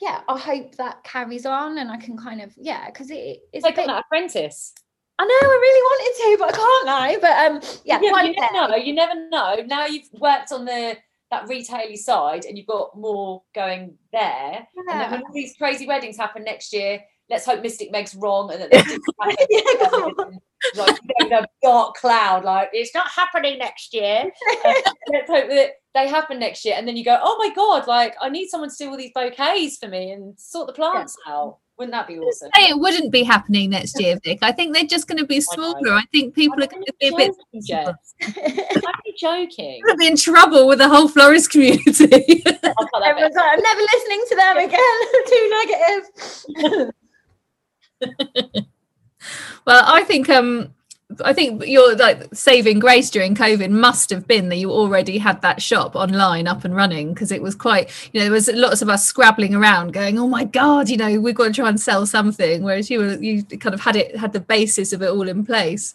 [0.00, 3.62] yeah, I hope that carries on and I can kind of yeah, because it, it's
[3.62, 4.74] like bit, an apprentice.
[5.18, 7.20] I know I really wanted to, but I can't now.
[7.20, 8.76] But um yeah, Yeah, you never know.
[8.76, 9.56] You never know.
[9.66, 10.96] Now you've worked on the
[11.30, 14.66] that retaily side, and you've got more going there.
[14.76, 17.00] And then when all these crazy weddings happen next year,
[17.30, 19.36] let's hope Mystic Meg's wrong and that they didn't happen.
[19.48, 20.38] Yeah, come on.
[20.76, 24.30] Like, dark cloud, like it's not happening next year.
[25.08, 26.74] let's hope that they happen next year.
[26.76, 29.10] And then you go, oh my god, like I need someone to do all these
[29.14, 31.32] bouquets for me and sort the plants yeah.
[31.32, 31.58] out.
[31.82, 32.48] Wouldn't that be awesome?
[32.54, 34.38] it wouldn't be happening next year, Vic.
[34.40, 35.90] I think they're just going to be smaller.
[35.90, 37.34] I think people I'm are going to be a bit.
[37.52, 37.60] I'm
[39.18, 39.82] joking.
[39.82, 41.82] Going to be in trouble with the whole florist community.
[41.90, 45.00] Everyone's like, I'm never listening to them again.
[45.26, 45.50] Too
[46.70, 46.92] negative.
[49.66, 50.72] well, I think um
[51.24, 55.42] I think your like saving grace during COVID must have been that you already had
[55.42, 58.82] that shop online up and running because it was quite, you know, there was lots
[58.82, 61.80] of us scrabbling around going, oh my God, you know, we've got to try and
[61.80, 62.62] sell something.
[62.62, 65.44] Whereas you were, you kind of had it, had the basis of it all in
[65.44, 65.94] place.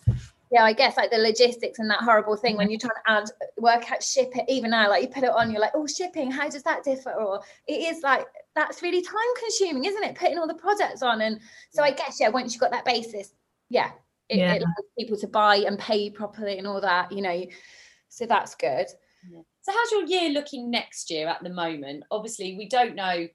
[0.52, 3.30] Yeah, I guess like the logistics and that horrible thing when you're trying to add,
[3.58, 6.32] work out, ship it, even now, like you put it on, you're like, oh, shipping,
[6.32, 7.12] how does that differ?
[7.12, 10.16] Or it is like, that's really time consuming, isn't it?
[10.16, 11.22] Putting all the products on.
[11.22, 11.42] And
[11.72, 13.34] so I guess, yeah, once you've got that basis,
[13.70, 13.92] yeah,
[14.30, 14.54] it, yeah.
[14.54, 17.46] it allows people to buy and pay properly and all that you know
[18.10, 18.88] so that's good.
[19.30, 19.42] Yeah.
[19.62, 22.04] so how's your year looking next year at the moment?
[22.12, 23.28] Obviously we don't know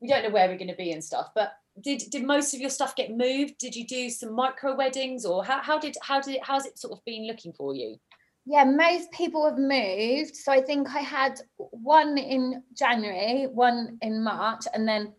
[0.00, 2.60] we don't know where we're going to be and stuff but did did most of
[2.60, 3.58] your stuff get moved?
[3.58, 6.92] Did you do some micro weddings or how, how did how did how's it sort
[6.92, 7.96] of been looking for you?
[8.46, 10.36] Yeah most people have moved.
[10.36, 15.12] So i think i had one in january one in march and then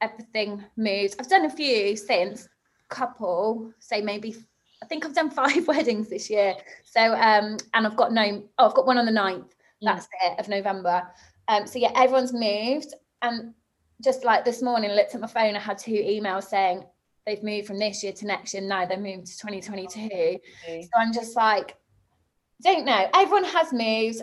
[0.00, 1.16] everything moved.
[1.18, 2.48] I've done a few since
[2.88, 4.34] couple say maybe
[4.82, 6.54] I think I've done five weddings this year.
[6.84, 9.40] So um, and I've got no oh, I've got one on the 9th.
[9.40, 9.46] Mm.
[9.82, 10.32] That's mm.
[10.32, 11.08] it of November.
[11.48, 12.94] Um, so yeah, everyone's moved.
[13.22, 13.54] And
[14.02, 16.84] just like this morning, I looked at my phone, I had two emails saying
[17.26, 18.62] they've moved from this year to next year.
[18.62, 20.00] Now they've moved to 2022.
[20.04, 20.40] Okay.
[20.82, 21.76] So I'm just like,
[22.62, 23.08] don't know.
[23.14, 24.22] Everyone has moved.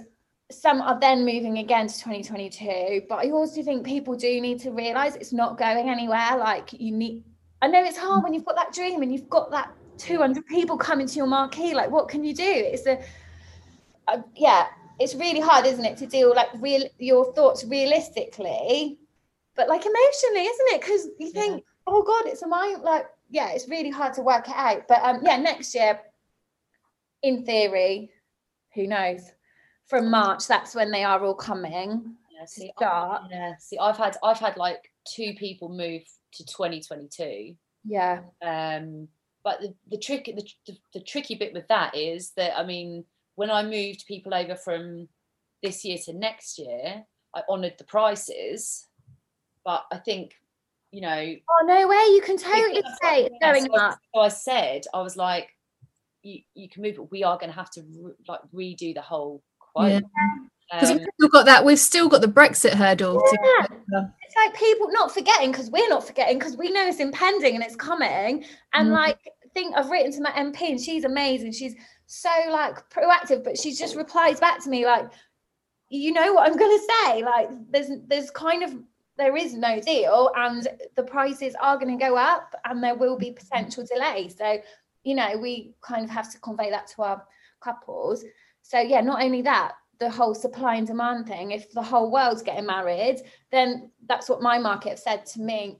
[0.51, 3.03] Some are then moving again to 2022.
[3.09, 6.37] But I also think people do need to realize it's not going anywhere.
[6.37, 7.23] Like you need
[7.61, 10.77] I know it's hard when you've got that dream and you've got that 200 people
[10.77, 12.43] coming to your marquee like what can you do?
[12.45, 12.99] It's a
[14.07, 14.67] uh, yeah
[14.99, 18.97] it's really hard isn't it to deal like real your thoughts realistically
[19.55, 20.81] but like emotionally isn't it?
[20.81, 21.63] Because you think yeah.
[21.87, 25.01] oh god it's a mind like yeah it's really hard to work it out but
[25.03, 25.99] um yeah next year
[27.23, 28.11] in theory
[28.73, 29.31] who knows?
[29.87, 33.21] From march that's when they are all coming yeah see, start.
[33.25, 36.01] I, yeah see i've had i've had like two people move
[36.33, 38.21] to 2022 yeah.
[38.41, 39.07] Um
[39.45, 43.05] but the, the trick the, the, the tricky bit with that is that i mean
[43.35, 45.07] when i moved people over from
[45.63, 48.87] this year to next year i honored the prices.
[49.63, 50.33] But i think
[50.91, 53.99] you know oh no way you can totally say it's going so, up.
[54.13, 55.49] so i said i was like
[56.21, 59.01] you, you can move but we are going to have to re- like redo the
[59.01, 59.91] whole quote.
[59.91, 59.99] Yeah
[60.71, 63.67] because um, we've still got that we've still got the brexit hurdle yeah.
[63.67, 67.55] To- it's like people not forgetting because we're not forgetting because we know it's impending
[67.55, 68.43] and it's coming
[68.73, 68.91] and mm.
[68.91, 69.19] like
[69.55, 71.53] think I've written to my MP and she's amazing.
[71.53, 75.09] She's so like proactive, but she just replies back to me like,
[75.89, 77.23] you know what I'm gonna say?
[77.23, 78.75] Like there's there's kind of
[79.17, 83.17] there is no deal and the prices are going to go up and there will
[83.17, 84.27] be potential delay.
[84.27, 84.57] So,
[85.05, 87.25] you know, we kind of have to convey that to our
[87.61, 88.25] couples.
[88.61, 92.41] So yeah, not only that, the whole supply and demand thing, if the whole world's
[92.41, 93.21] getting married,
[93.51, 95.79] then that's what my market have said to me.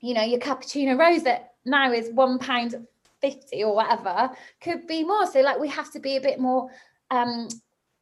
[0.00, 2.86] You know, your cappuccino rose that now is one pound
[3.20, 4.30] 50 or whatever
[4.60, 6.70] could be more so like we have to be a bit more
[7.10, 7.48] um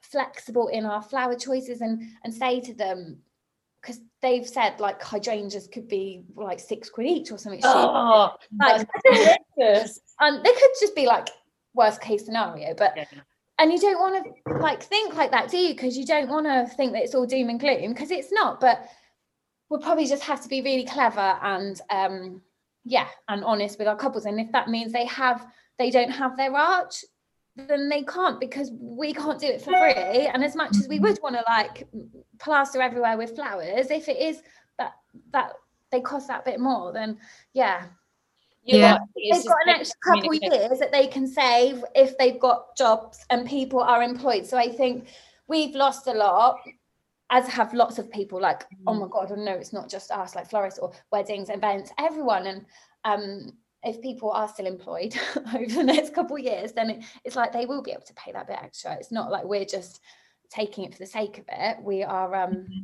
[0.03, 3.19] flexible in our flower choices and and say to them
[3.81, 8.87] because they've said like hydrangeas could be like six quid each or something oh, like,
[9.07, 11.29] and they could just be like
[11.75, 13.05] worst case scenario but yeah.
[13.59, 15.75] And you don't want to like think like that do you?
[15.75, 18.61] Because you don't want to think that it's all doom and gloom because it's not
[18.61, 18.89] but
[19.69, 22.43] we'll probably just have to be really clever and um
[22.85, 24.27] yeah and honest with our couples.
[24.27, 25.47] And if that means they have
[25.79, 27.05] they don't have their arch
[27.57, 30.27] then they can't because we can't do it for free.
[30.27, 31.89] And as much as we would want to like
[32.39, 34.43] plaster everywhere with flowers if it is
[34.79, 34.93] that
[35.33, 35.53] that
[35.91, 37.19] they cost that bit more then
[37.55, 37.87] yeah
[38.67, 38.99] yeah.
[39.15, 43.25] They've got an extra couple of years that they can save if they've got jobs
[43.31, 44.47] and people are employed.
[44.47, 45.09] So i think
[45.49, 46.59] we've lost a lot
[47.31, 48.77] as have lots of people like mm.
[48.87, 52.47] oh my god i know it's not just us like florists or weddings events everyone.
[52.47, 52.67] And
[53.05, 53.53] um
[53.85, 55.15] if people are still employed
[55.55, 58.15] over the next couple of years then it, it's like they will be able to
[58.15, 58.95] pay that bit extra.
[58.95, 60.01] It's not like we're just
[60.51, 61.83] taking it for the sake of it.
[61.83, 62.83] We are um mm-hmm.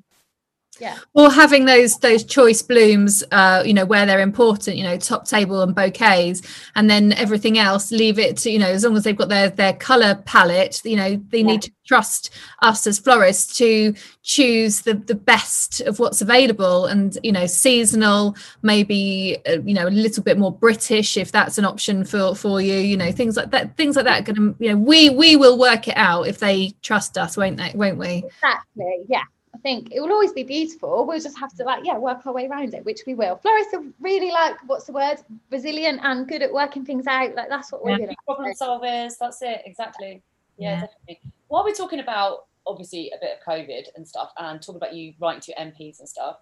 [0.80, 0.98] Yeah.
[1.12, 5.26] or having those those choice blooms uh you know where they're important you know top
[5.28, 6.40] table and bouquets
[6.74, 9.50] and then everything else leave it to you know as long as they've got their
[9.50, 11.44] their color palette you know they Yeah.
[11.46, 12.30] need to trust
[12.62, 18.34] us as florists to choose the the best of what's available and you know seasonal
[18.62, 22.60] maybe uh, you know a little bit more british if that's an option for for
[22.62, 25.58] you you know things like that things like that gonna you know we we will
[25.58, 29.04] work it out if they trust us won't they won't we Exactly.
[29.08, 29.24] Yeah.
[29.62, 31.06] I think it will always be beautiful.
[31.06, 33.36] We'll just have to like, yeah, work our way around it, which we will.
[33.36, 35.18] Florists are really like, what's the word?
[35.52, 37.32] Resilient and good at working things out.
[37.36, 37.98] Like that's what we're Yeah.
[37.98, 38.16] good at.
[38.26, 39.12] problem solvers.
[39.20, 39.62] That's it.
[39.64, 40.20] Exactly.
[40.58, 40.80] Yeah, Yeah.
[40.80, 41.20] definitely.
[41.46, 45.14] While we're talking about obviously a bit of COVID and stuff, and talking about you
[45.20, 46.38] writing to your MPs and stuff,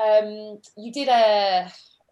[0.00, 1.68] um, you did a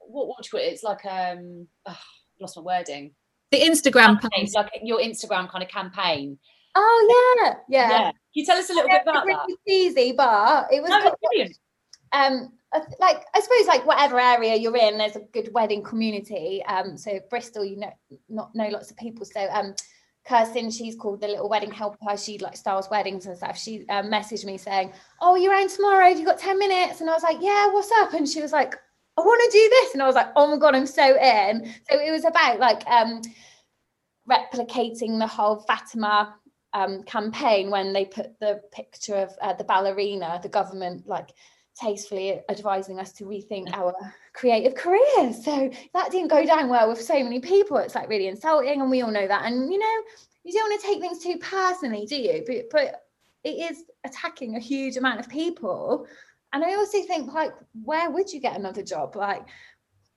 [0.08, 0.72] what what do you call it?
[0.72, 1.96] It's like um, ugh,
[2.40, 3.12] lost my wording.
[3.52, 6.38] the instagram Campaign, page like your Instagram kind of campaign.
[6.74, 7.98] Oh yeah, yeah.
[8.10, 9.44] Can you tell us a little bit about that?
[9.48, 11.56] It's easy, but it was quite- brilliant.
[12.12, 12.50] um
[13.00, 16.62] like I suppose like whatever area you're in, there's a good wedding community.
[16.66, 17.92] Um, so Bristol, you know,
[18.28, 19.24] not know lots of people.
[19.24, 19.74] So um,
[20.24, 22.16] Kirsten, she's called the Little Wedding Helper.
[22.16, 23.58] She like styles weddings and stuff.
[23.58, 26.08] She um, messaged me saying, "Oh, you're around tomorrow?
[26.08, 28.52] Have you got ten minutes?" And I was like, "Yeah, what's up?" And she was
[28.52, 28.76] like,
[29.16, 31.66] "I want to do this," and I was like, "Oh my god, I'm so in."
[31.90, 33.20] So it was about like um
[34.30, 36.36] replicating the whole Fatima
[36.72, 41.30] um, campaign when they put the picture of uh, the ballerina, the government like
[41.80, 43.94] tastefully advising us to rethink our
[44.32, 45.44] creative careers.
[45.44, 47.78] So that didn't go down well with so many people.
[47.78, 49.44] It's like really insulting, and we all know that.
[49.44, 50.02] And you know,
[50.44, 52.44] you don't want to take things too personally, do you?
[52.46, 53.06] But but
[53.44, 56.06] it is attacking a huge amount of people.
[56.52, 57.52] And I also think like,
[57.84, 59.14] where would you get another job?
[59.14, 59.46] Like,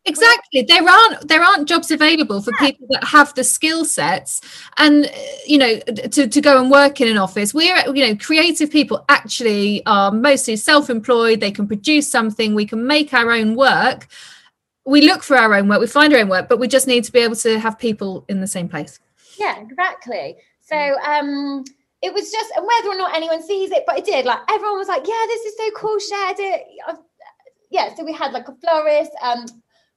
[0.06, 4.42] exactly there aren't there aren't jobs available for people that have the skill sets
[4.78, 5.10] and uh,
[5.46, 9.06] you know to, to go and work in an office we're you know creative people
[9.08, 14.08] actually are mostly self-employed they can produce something we can make our own work
[14.86, 17.04] we look for our own work we find our own work but we just need
[17.04, 19.00] to be able to have people in the same place
[19.40, 20.38] Yeah, exactly.
[20.62, 21.64] So um
[22.02, 24.26] it was just and whether or not anyone sees it, but it did.
[24.26, 26.64] Like everyone was like, "Yeah, this is so cool." Shared it.
[26.88, 26.98] I've,
[27.72, 29.12] yeah, so we had like a florist.
[29.22, 29.46] Um,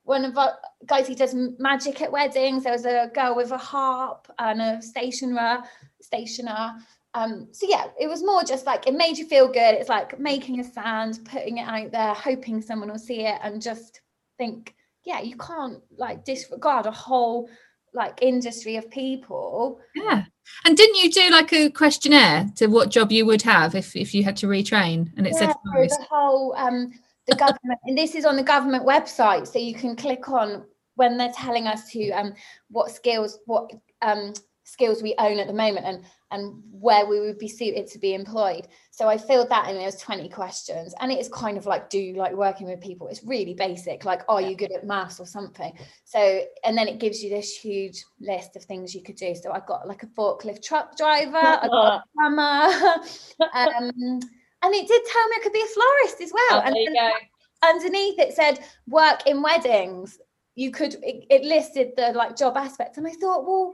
[0.06, 0.54] one of our
[0.86, 2.62] guys who does magic at weddings.
[2.62, 5.62] There was a girl with a harp and a stationer,
[6.00, 6.74] stationer.
[7.14, 9.74] Um, so yeah, it was more just like it made you feel good.
[9.74, 13.60] It's like making a sound, putting it out there, hoping someone will see it, and
[13.60, 14.00] just
[14.38, 17.50] think, yeah, you can't like disregard a whole
[17.92, 19.80] like industry of people.
[19.94, 20.24] yeah
[20.64, 24.14] and didn't you do like a questionnaire to what job you would have if if
[24.14, 26.92] you had to retrain and it Yeah, said the whole um
[27.26, 30.64] the government and this is on the government website so you can click on
[30.94, 32.34] when they're telling us to um
[32.68, 33.70] what skills what
[34.02, 34.32] um
[34.66, 38.12] skills we own at the moment and and where we would be suited to be
[38.12, 38.66] employed.
[38.90, 41.88] So i filled that in there was 20 questions and it is kind of like
[41.88, 43.06] do you like working with people?
[43.06, 45.72] It's really basic like are you good at maths or something?
[46.04, 49.34] So and then it gives you this huge list of things you could do.
[49.36, 53.00] So i got like a forklift truck driver a plumber
[53.54, 54.20] um,
[54.62, 56.58] and it did tell me I could be a florist as well.
[56.58, 57.68] Oh, and there you then go.
[57.68, 60.18] underneath it said work in weddings.
[60.54, 63.72] You could it, it listed the like job aspects, and I thought, well,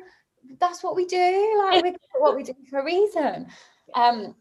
[0.59, 1.63] that's what we do.
[1.65, 3.47] Like we what we do for a reason.
[3.95, 4.37] Um,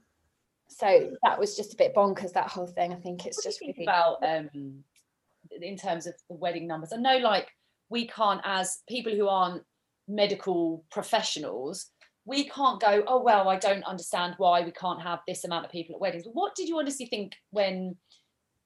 [0.70, 2.32] so that was just a bit bonkers.
[2.32, 2.94] That whole thing.
[2.94, 4.84] I think it's What just really about um
[5.62, 6.94] in terms of the wedding numbers?
[6.94, 7.50] I know like
[7.90, 9.64] we can't as people who aren't
[10.08, 11.88] medical professionals,
[12.26, 15.72] we can't go, oh well, I don't understand why we can't have this amount of
[15.72, 16.26] people at weddings.
[16.32, 17.96] What did you honestly think when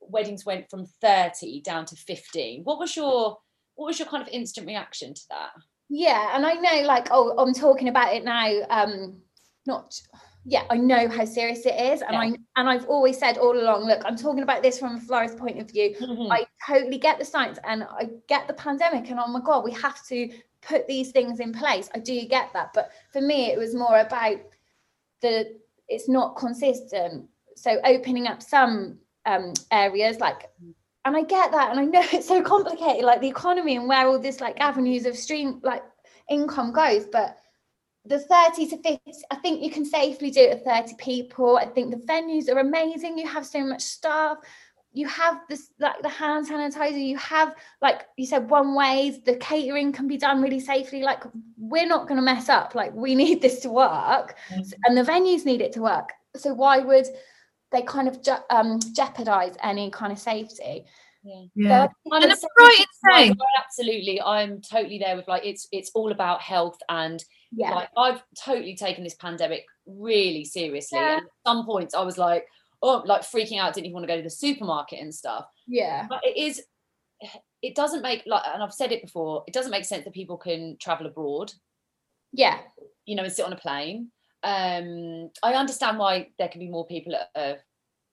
[0.02, 2.64] weddings went from 30 down to 15?
[2.64, 3.38] What was your
[3.76, 5.50] what was your kind of instant reaction to that?
[5.90, 9.22] Yeah, and I know like oh I'm talking about it now um
[9.66, 10.00] not
[10.48, 12.20] yeah, I know how serious it is and Yeah.
[12.20, 12.26] I
[12.58, 15.60] and I've always said all along look, I'm talking about this from a florist point
[15.60, 15.96] of view.
[16.32, 19.72] I totally get the science and I get the pandemic and oh my god, we
[19.72, 20.30] have to
[20.66, 21.90] put these things in place.
[21.94, 24.38] I do get that, but for me it was more about
[25.22, 25.58] the
[25.88, 27.26] it's not consistent.
[27.56, 30.50] So opening up some um areas like
[31.06, 34.08] and I get that and I know it's so complicated like the economy and where
[34.08, 35.84] all this like avenues of stream like
[36.30, 37.38] income goes, but
[38.06, 39.00] the 30 to 50
[39.32, 42.60] i think you can safely do it at 30 people i think the venues are
[42.60, 44.38] amazing you have so much staff
[44.96, 49.36] you have this like the hand sanitizer you have like you said one ways the
[49.36, 51.02] catering can be done really safely.
[51.02, 51.24] Like
[51.58, 52.76] we're not going to mess up.
[52.76, 54.36] Like we need this to work.
[54.52, 54.74] Mhm.
[54.86, 56.10] and the venues need it to work.
[56.36, 57.08] So why would
[57.72, 60.86] they kind of je- um, jeopardize any kind of safety?
[61.56, 61.88] Yeah.
[62.12, 66.12] Kind And of right like, saying- absolutely i'm totally there with like it's it's all
[66.12, 67.72] about health and yeah.
[67.74, 71.00] like I've totally taken this pandemic really seriously.
[71.00, 71.14] Yeah.
[71.18, 72.46] And at some points I was like,
[72.86, 75.46] or like freaking out, didn't even want to go to the supermarket and stuff.
[75.68, 76.06] Yeah.
[76.08, 76.62] But it is,
[77.64, 80.38] it doesn't make like, and I've said it before, it doesn't make sense that people
[80.38, 81.52] can travel abroad,
[82.32, 82.60] Yeah.
[83.06, 84.12] you know, and sit on a plane.
[84.44, 87.56] Um, I understand why there can be more people at a,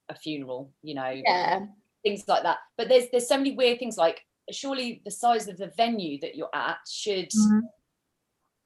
[0.09, 1.66] a funeral, you know, Yeah.
[2.03, 2.59] things like that.
[2.79, 6.35] But there's there's so many weird things like surely the size of the venue that
[6.35, 7.61] you're at should Mhm.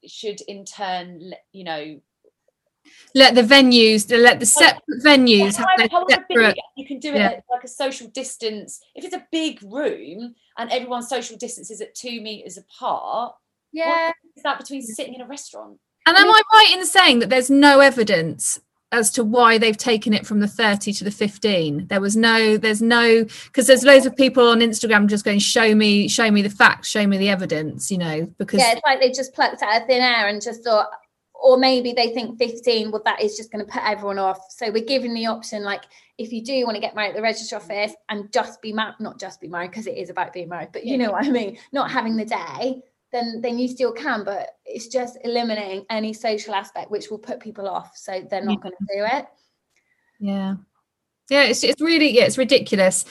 [0.07, 2.01] should in turn you know
[3.15, 7.11] let the venues let the separate venues have their however big, separate you can do
[7.11, 7.27] it yeah.
[7.29, 8.81] at like a social distance.
[8.95, 13.35] If it's a big room and everyone's social distance is at two meters apart
[13.73, 14.13] Yeah.
[14.37, 15.79] is that between sitting in a restaurant?
[16.07, 18.61] And am i right in saying that there's no evidence
[18.93, 22.57] as to why they've taken it from the 30 to the 15 there was no
[22.57, 26.41] there's no because there's loads of people on instagram just going show me show me
[26.41, 29.63] the facts show me the evidence you know because Yeah, it's like they just plucked
[29.63, 30.89] out of thin air and just thought,
[31.43, 34.51] or maybe they think 15, well, that is just going to put everyone off.
[34.51, 35.85] So we're giving the option, like,
[36.19, 37.63] if you do want to get married at the registry mm.
[37.63, 40.71] office and just be married, not just be married, because it is about being married,
[40.73, 42.83] but you know what I mean, not having the day,
[43.13, 44.25] then then you still can.
[44.25, 47.97] But it's just eliminating any social aspect which will put people off.
[47.97, 49.27] So they're not going to do it.
[50.19, 50.55] yeah
[51.29, 53.05] yeah it's, it's really yeah it's ridiculous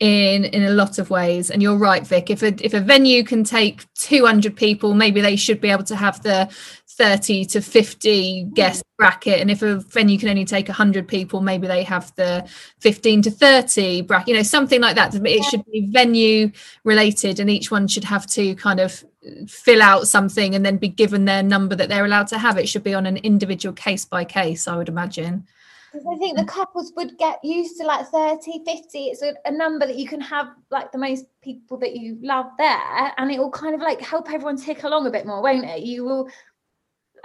[0.00, 1.50] in in a lot of ways.
[1.50, 2.30] And you're right vic.
[2.30, 5.96] If a if a venue can take 200 people maybe they should be able to
[5.96, 6.48] have the
[6.88, 9.40] 30 to 50 guest bracket.
[9.40, 12.48] And if a venue can only take 100 people maybe they have the
[12.80, 15.14] 15 to 30 bracket you know something like that.
[15.14, 16.50] It should be venue
[16.84, 19.04] related and each one should have to kind of
[19.46, 22.56] fill out something and then be given their number that they're allowed to have.
[22.56, 25.46] It should be on an individual case by case i would imagine
[25.94, 26.48] I think the mm.
[26.48, 28.98] couples would get used to like 30, 50.
[28.98, 32.46] It's a, a number that you can have like the most people that you love
[32.58, 33.12] there.
[33.16, 35.82] And it will kind of like help everyone tick along a bit more, won't it?
[35.82, 36.28] You will,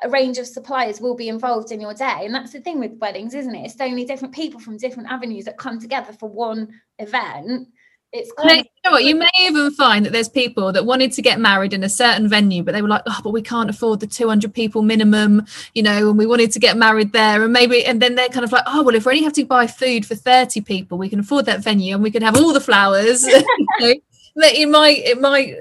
[0.03, 2.21] a range of suppliers will be involved in your day.
[2.23, 3.65] And that's the thing with weddings, isn't it?
[3.65, 7.67] It's so many different people from different avenues that come together for one event.
[8.11, 9.03] It's you know what?
[9.03, 12.29] You may even find that there's people that wanted to get married in a certain
[12.29, 15.83] venue, but they were like, "Oh, but we can't afford the 200 people minimum," you
[15.83, 18.53] know, and we wanted to get married there, and maybe, and then they're kind of
[18.53, 21.19] like, "Oh, well, if we only have to buy food for 30 people, we can
[21.19, 23.25] afford that venue, and we can have all the flowers."
[23.79, 24.01] you
[24.37, 25.55] know, it might, it might,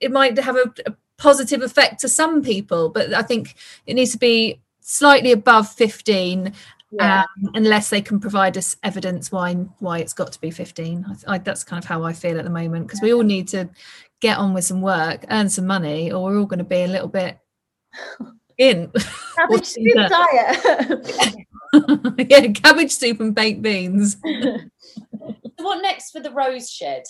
[0.00, 3.54] it might have a, a positive effect to some people, but I think
[3.86, 6.54] it needs to be slightly above 15
[6.90, 7.20] Yeah.
[7.20, 11.34] um, unless they can provide us evidence why why it's got to be 15 I,
[11.34, 13.68] I, that's kind of how i feel at the moment because we all need to
[14.20, 16.88] get on with some work earn some money or we're all going to be a
[16.88, 17.38] little bit
[18.58, 18.92] in.
[19.36, 21.06] Cabbage soup diet.
[22.30, 24.16] yeah cabbage soup and baked beans.
[25.58, 27.02] So what next for the rose shed?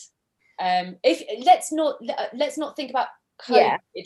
[0.59, 1.97] Um if let's not
[2.33, 3.09] let's not think about
[3.47, 3.79] covid.
[3.95, 4.03] Yeah.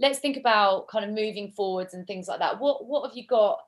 [0.00, 2.58] let's think about kind of moving forwards and things like that.
[2.58, 3.58] What what have you got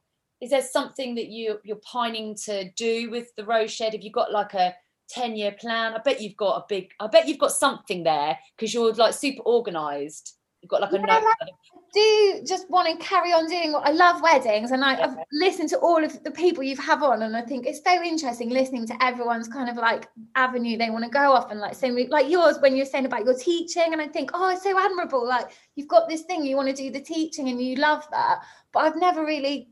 [0.40, 3.92] is there something that you you're pining to do with the rose shed?
[3.92, 4.74] Have you got like a
[5.10, 5.94] 10 year plan?
[5.94, 9.14] I bet you've got a big i bet you've got something there because you're like
[9.14, 10.34] super organized.
[10.60, 11.48] You've got like a Yeah, like-
[11.94, 15.68] do just want to carry on doing what I love weddings and I, I've listened
[15.68, 18.86] to all of the people you've have on and I think it's so interesting listening
[18.88, 22.28] to everyone's kind of like avenue they want to go off and like saying like
[22.28, 25.46] yours when you're saying about your teaching and I think oh it's so admirable like
[25.76, 28.40] you've got this thing you want to do the teaching and you love that
[28.72, 29.68] but I've never really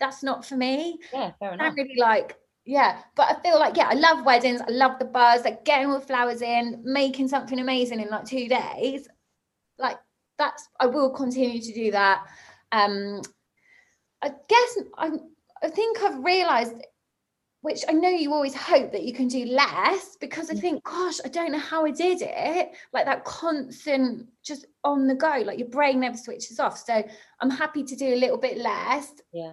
[0.00, 0.98] that's not for me.
[1.12, 1.76] Yeah fair I enough.
[1.76, 2.36] don't really like
[2.66, 5.86] yeah but I feel like yeah I love weddings I love the buzz like getting
[5.88, 9.08] all the flowers in making something amazing in like two days.
[9.78, 9.98] Like
[10.38, 12.24] that's I will continue to do that.
[12.72, 13.20] Um
[14.22, 15.10] I guess I
[15.62, 16.74] I think I've realized
[17.62, 21.18] which I know you always hope that you can do less because I think gosh
[21.24, 22.70] I don't know how I did it.
[22.94, 26.78] Like that constant just on the go like your brain never switches off.
[26.78, 27.02] So
[27.40, 29.12] I'm happy to do a little bit less.
[29.32, 29.52] Yeah.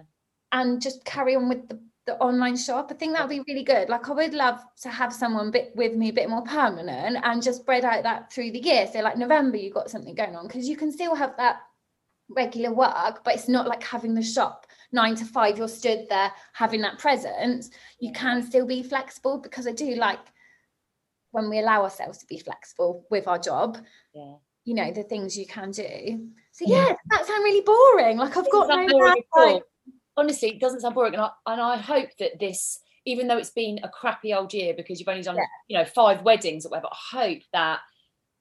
[0.52, 2.88] And just carry on with the the online shop.
[2.90, 3.90] I think that would be really good.
[3.90, 7.42] Like I would love to have someone bit with me a bit more permanent and
[7.42, 8.86] just spread out that through the year.
[8.90, 11.58] So like November, you got something going on because you can still have that
[12.30, 15.58] regular work, but it's not like having the shop nine to five.
[15.58, 17.68] You're stood there having that presence.
[18.00, 20.20] You can still be flexible because I do like
[21.32, 23.76] when we allow ourselves to be flexible with our job.
[24.14, 26.30] yeah You know the things you can do.
[26.52, 26.88] So Yeah.
[26.88, 28.16] yeah, that sounds really boring.
[28.16, 29.54] Like I've got no sound boring plan, at all.
[29.56, 29.62] like-
[30.18, 33.50] honestly it doesn't sound boring and I, and I hope that this even though it's
[33.50, 35.44] been a crappy old year because you've only done Yeah.
[35.68, 37.80] you know five weddings or whatever I hope that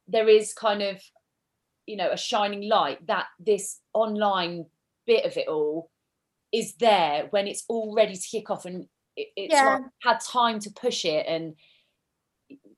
[0.07, 1.01] there is kind of
[1.85, 4.65] you know a shining light that this online
[5.05, 5.89] bit of it all
[6.51, 9.65] is there when it's all ready to kick off and it, it's Yeah.
[9.65, 11.55] like had time to push it and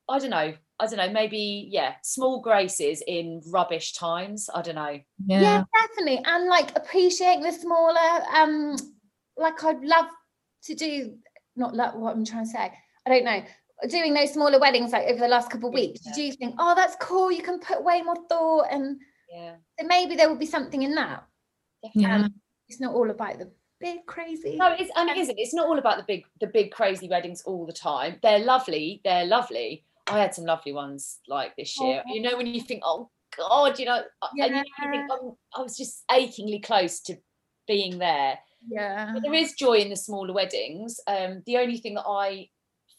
[0.08, 4.76] I don't know I don't know maybe yeah small graces in rubbish times I don't
[4.76, 8.76] know yeah, yeah definitely and like appreciating the smaller um
[9.38, 10.06] like i'd love
[10.64, 11.16] to do
[11.60, 12.72] not like what I'm trying to say.
[13.06, 13.44] I don't know.
[13.88, 16.14] Doing those smaller weddings like over the last couple of weeks, Yeah.
[16.16, 17.32] did you think, oh, that's cool?
[17.32, 19.00] You can put way more thought, and
[19.32, 21.24] Yeah, so maybe there will be something in that.
[21.94, 22.28] Yeah.
[22.68, 24.58] It's not all about the big crazy.
[24.58, 25.40] No, it's and it isn't.
[25.40, 28.20] It's not all about the big the big crazy weddings all the time.
[28.22, 29.02] They're lovely.
[29.04, 29.86] They're lovely.
[30.10, 32.04] I had some lovely ones like this year.
[32.06, 32.14] Oh.
[32.14, 35.38] You know when you think, oh God, you know, uh, and you, you think, oh,
[35.56, 37.18] I was just achingly close to
[37.68, 38.40] being there.
[38.68, 39.12] yeah.
[39.14, 41.00] But there is joy in the smaller weddings.
[41.08, 42.50] Um, the only thing that I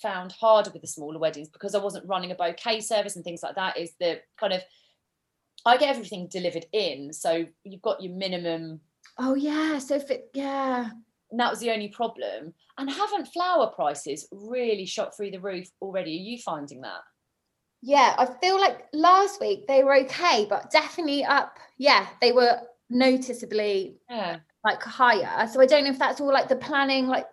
[0.00, 3.42] found harder with the smaller weddings because I wasn't running a bouquet service and things
[3.42, 4.62] like that is the kind of
[5.66, 8.80] I get everything delivered in, so you've got your minimum
[9.18, 9.78] Oh yeah.
[9.78, 10.90] So if it, yeah.
[11.30, 12.52] And that was the only problem.
[12.78, 16.12] And haven't flower prices really shot through the roof already?
[16.12, 17.00] Are you finding that?
[17.82, 21.56] Yeah, I feel like last week they were okay, but definitely up.
[21.78, 22.60] Yeah, they were
[22.90, 24.38] noticeably Yeah.
[24.64, 25.46] like higher.
[25.48, 27.26] So I don't know if that's all like the planning, like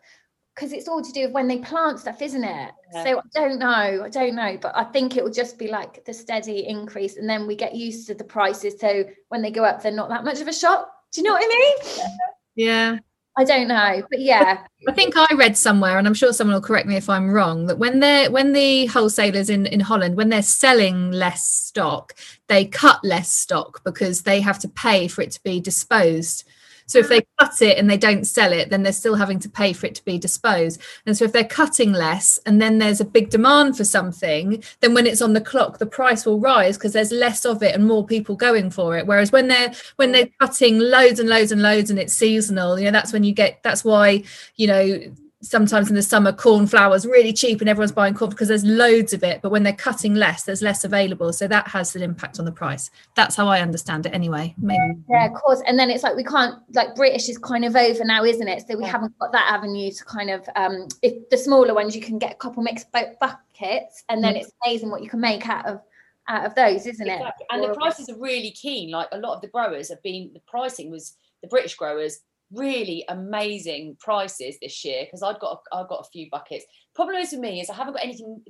[0.56, 2.72] because it's all to do with when they plant stuff, isn't it?
[2.94, 3.04] Yeah.
[3.04, 4.04] So I don't know.
[4.06, 7.30] I don't know, but I think it will just be like the steady increase, and
[7.30, 8.80] then we get used to the prices.
[8.80, 10.90] So when they go up, they're not that much of a shock.
[11.12, 12.08] Do you know what I mean?
[12.56, 12.98] Yeah.
[13.40, 16.62] I don't know, but yeah, I think I read somewhere, and I'm sure someone will
[16.62, 20.30] correct me if I'm wrong, that when they're when the wholesalers in, in Holland, when
[20.30, 22.16] they're selling less stock,
[22.48, 26.46] they cut less stock because they have to pay for it to be disposed.
[26.88, 29.50] So if they cut it and they don't sell it, then they're still having to
[29.50, 30.82] pay for it to be disposed.
[31.06, 34.94] And so if they're cutting less and then there's a big demand for something, then
[34.94, 37.86] when it's on the clock, the price will rise because there's less of it and
[37.86, 39.06] more people going for it.
[39.06, 42.86] Whereas when they're when they're cutting loads and loads and loads and it's seasonal, you
[42.86, 44.24] know, that's when you get that's why,
[44.56, 45.00] you know,
[45.42, 49.24] sometimes in the summer cornflower's really cheap and everyone's buying corn because there's loads of
[49.24, 49.42] it.
[49.42, 51.32] But when they're cutting less, there's less available.
[51.32, 52.90] So that has an impact on the price.
[53.16, 54.56] That's how I understand it anyway.
[54.58, 55.62] Maybe yeah, of course.
[55.68, 58.64] And then it's like we can't like British is kind of over now, isn't it?
[58.68, 58.92] So we Yeah.
[58.92, 62.32] haven't got that avenue to kind of um if the smaller ones you can get
[62.32, 65.82] a couple mixed bu- buckets, and then it's amazing what you can make out of
[66.30, 67.14] out of those, isn't it?
[67.14, 67.46] Exactly.
[67.52, 68.92] And the prices are really keen.
[68.92, 72.20] Like a lot of the growers have been, the pricing was the British growers
[72.52, 76.66] really amazing prices this year because I've got a, I've got a few buckets.
[76.96, 78.44] Problem is with me is I haven't got anything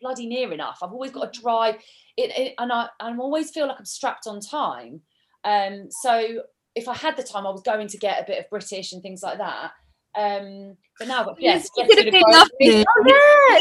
[0.00, 0.78] bloody near enough.
[0.82, 1.76] I've always got to drive
[2.16, 5.00] it, it and I I'm always feel like I'm strapped on time.
[5.44, 6.42] Um, so
[6.74, 9.02] if I had the time, I was going to get a bit of British and
[9.02, 9.72] things like that.
[10.16, 12.54] Um, but now, I've yes, yes, gonna good be groceries.
[12.60, 12.86] lovely.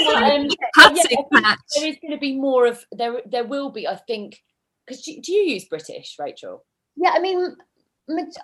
[0.10, 0.16] Oh.
[0.16, 0.48] Um,
[0.96, 1.60] yeah, think patch.
[1.76, 3.22] there is going to be more of there.
[3.26, 4.42] There will be, I think,
[4.86, 6.66] because do, do you use British, Rachel?
[6.96, 7.56] Yeah, I mean,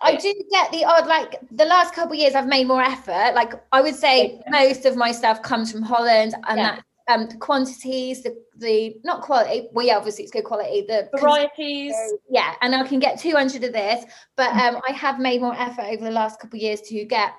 [0.01, 3.33] I do get the odd like the last couple of years I've made more effort.
[3.33, 4.49] Like I would say Yeah.
[4.49, 6.75] most of my stuff comes from Holland, and Yeah.
[6.75, 9.69] that um the quantities, the the not quality.
[9.71, 10.85] Well, yeah, obviously it's good quality.
[10.87, 11.93] The Varieties.
[12.29, 14.05] yeah, and I can get 200 of this,
[14.35, 14.75] but Mm.
[14.75, 17.31] um I have made more effort over the last couple of years to get.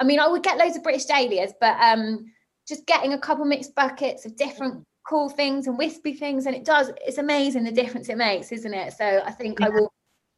[0.00, 2.32] I mean, I would get loads of British dahlias, but um
[2.68, 4.84] just getting a couple mixed buckets of different Mm.
[5.08, 6.92] cool things and wispy things, and it does.
[7.04, 8.92] It's amazing the difference it makes, isn't it?
[8.92, 9.92] So I think I will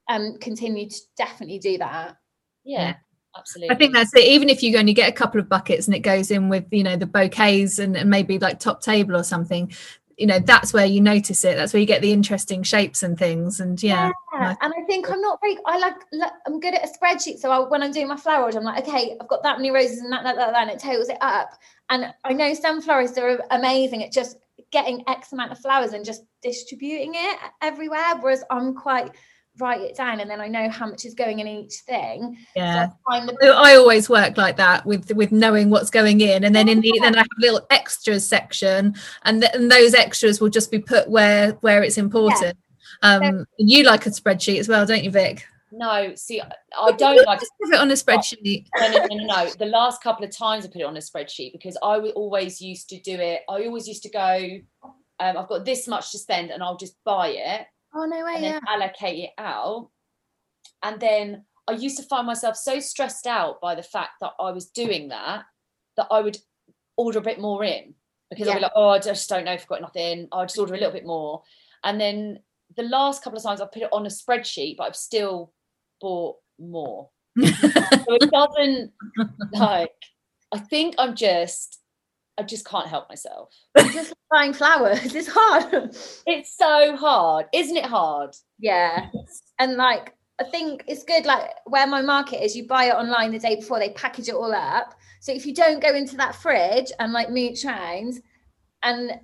[0.08, 2.16] um continue to definitely do that.
[2.64, 2.96] Yeah,
[3.36, 3.74] absolutely.
[3.74, 4.24] I think that's it.
[4.24, 6.82] Even if you only get a couple of buckets and it goes in with, you
[6.82, 9.72] know, the bouquets and, and maybe like top table or something,
[10.16, 11.56] you know, that's where you notice it.
[11.56, 13.60] That's where you get the interesting shapes and things.
[13.60, 15.58] And yeah, Yeah, and I think I'm not very.
[15.66, 15.96] I like.
[16.12, 17.38] like I'm good at a spreadsheet.
[17.38, 19.70] So I, when I'm doing my flower order, I'm like, okay, I've got that many
[19.70, 21.50] roses and that, that, that, that, and it totals it up.
[21.90, 24.38] And I know some florists are amazing at just
[24.70, 28.16] getting X amount of flowers and just distributing it everywhere.
[28.20, 29.10] Whereas I'm quite
[29.58, 32.38] write it down and then I know how much is going in each thing.
[32.56, 32.88] yeah.
[32.88, 36.54] So I the I always work like that with with knowing what's going in, and
[36.54, 40.40] then in the then I have a little extras section, and, th- and those extras
[40.40, 42.56] will just be put where where it's important.
[43.02, 45.46] Um, you like a spreadsheet as well, don't you, Vic?
[45.76, 48.66] no, see, I- don't like Just put it on a spreadsheet.
[48.78, 49.50] no, no, no, no.
[49.58, 52.88] The last couple of times I put it on a spreadsheet because I always used
[52.90, 53.42] to do it.
[53.48, 54.48] I always used to go,
[55.20, 58.34] um, I've got this much to spend and I'll just buy it oh no way,
[58.36, 58.52] and yeah.
[58.52, 59.90] then allocate it out.
[60.82, 64.50] And then I used to find myself so stressed out by the fact that I
[64.50, 65.44] was doing that
[65.96, 66.38] that I would
[66.96, 67.94] order a bit more in
[68.30, 70.28] because I'd be like, oh, I just don't know if I've got nothing.
[70.32, 71.42] I'll just order a little bit more.
[71.84, 72.40] And then
[72.76, 75.52] the last couple of times I've put it on a spreadsheet, but I've still
[76.00, 77.10] bought more.
[77.40, 77.44] so
[78.14, 78.92] it doesn't
[79.52, 79.90] like
[80.52, 81.80] I think I'm just
[82.38, 83.54] I just can't help myself.
[83.78, 85.14] just buying flowers.
[85.14, 85.96] It's hard.
[86.26, 88.34] It's so hard, isn't it hard?
[88.58, 89.08] Yeah.
[89.58, 93.30] And like I think it's good like where my market is, you buy it online
[93.30, 94.94] the day before, they package it all up.
[95.20, 98.20] So if you don't go into that fridge and like mooch around
[98.82, 99.20] and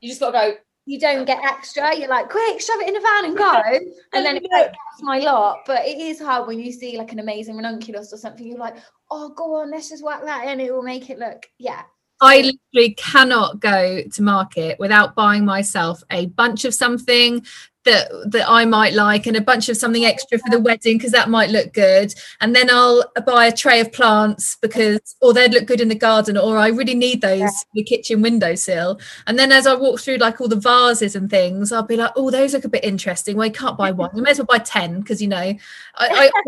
[0.00, 0.54] You just gotta go,
[0.86, 3.62] you don't get extra, you're like, quick, shove it in a van and go.
[4.14, 5.60] And then it's like that's my lot.
[5.66, 8.76] But it is hard when you see like an amazing ranunculus or something, you're like,
[9.10, 11.82] oh go on, let's just whack that in, it will make it look yeah.
[12.22, 17.44] I literally cannot go to market without buying myself a bunch of something
[17.84, 21.10] that that I might like and a bunch of something extra for the wedding because
[21.10, 22.14] that might look good.
[22.40, 25.96] And then I'll buy a tray of plants because or they'd look good in the
[25.96, 27.50] garden or I really need those yeah.
[27.74, 29.00] the kitchen windowsill.
[29.26, 32.12] And then as I walk through like all the vases and things I'll be like
[32.14, 33.36] oh those look a bit interesting.
[33.36, 34.10] Well you can't buy one.
[34.14, 35.58] You may as well buy 10 because you know I,
[35.96, 36.30] I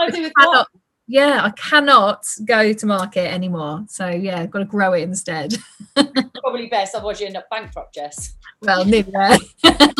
[0.00, 0.68] honestly cannot,
[1.06, 5.56] yeah I cannot go to market anymore so yeah I've got to grow it instead
[5.94, 9.36] probably best otherwise you end up bankrupt Jess well neither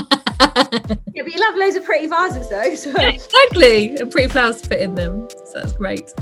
[0.57, 2.74] yeah, but you love loads of pretty vases though.
[2.74, 2.91] So.
[2.91, 3.97] Yeah, exactly.
[3.97, 5.28] And pretty flowers to put in them.
[5.31, 6.12] So that's great.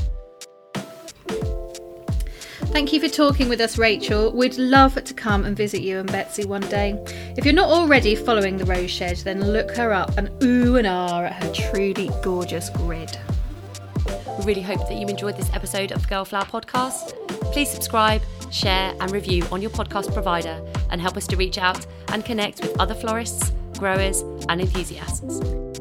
[2.72, 4.32] Thank you for talking with us, Rachel.
[4.32, 7.00] We'd love to come and visit you and Betsy one day.
[7.36, 10.86] If you're not already following the Rose Shed, then look her up and ooh and
[10.86, 13.16] ah at her truly gorgeous grid.
[14.38, 17.14] We really hope that you enjoyed this episode of the Girl Flower podcast.
[17.52, 21.86] Please subscribe, share, and review on your podcast provider and help us to reach out
[22.08, 25.73] and connect with other florists growers, and enthusiasts.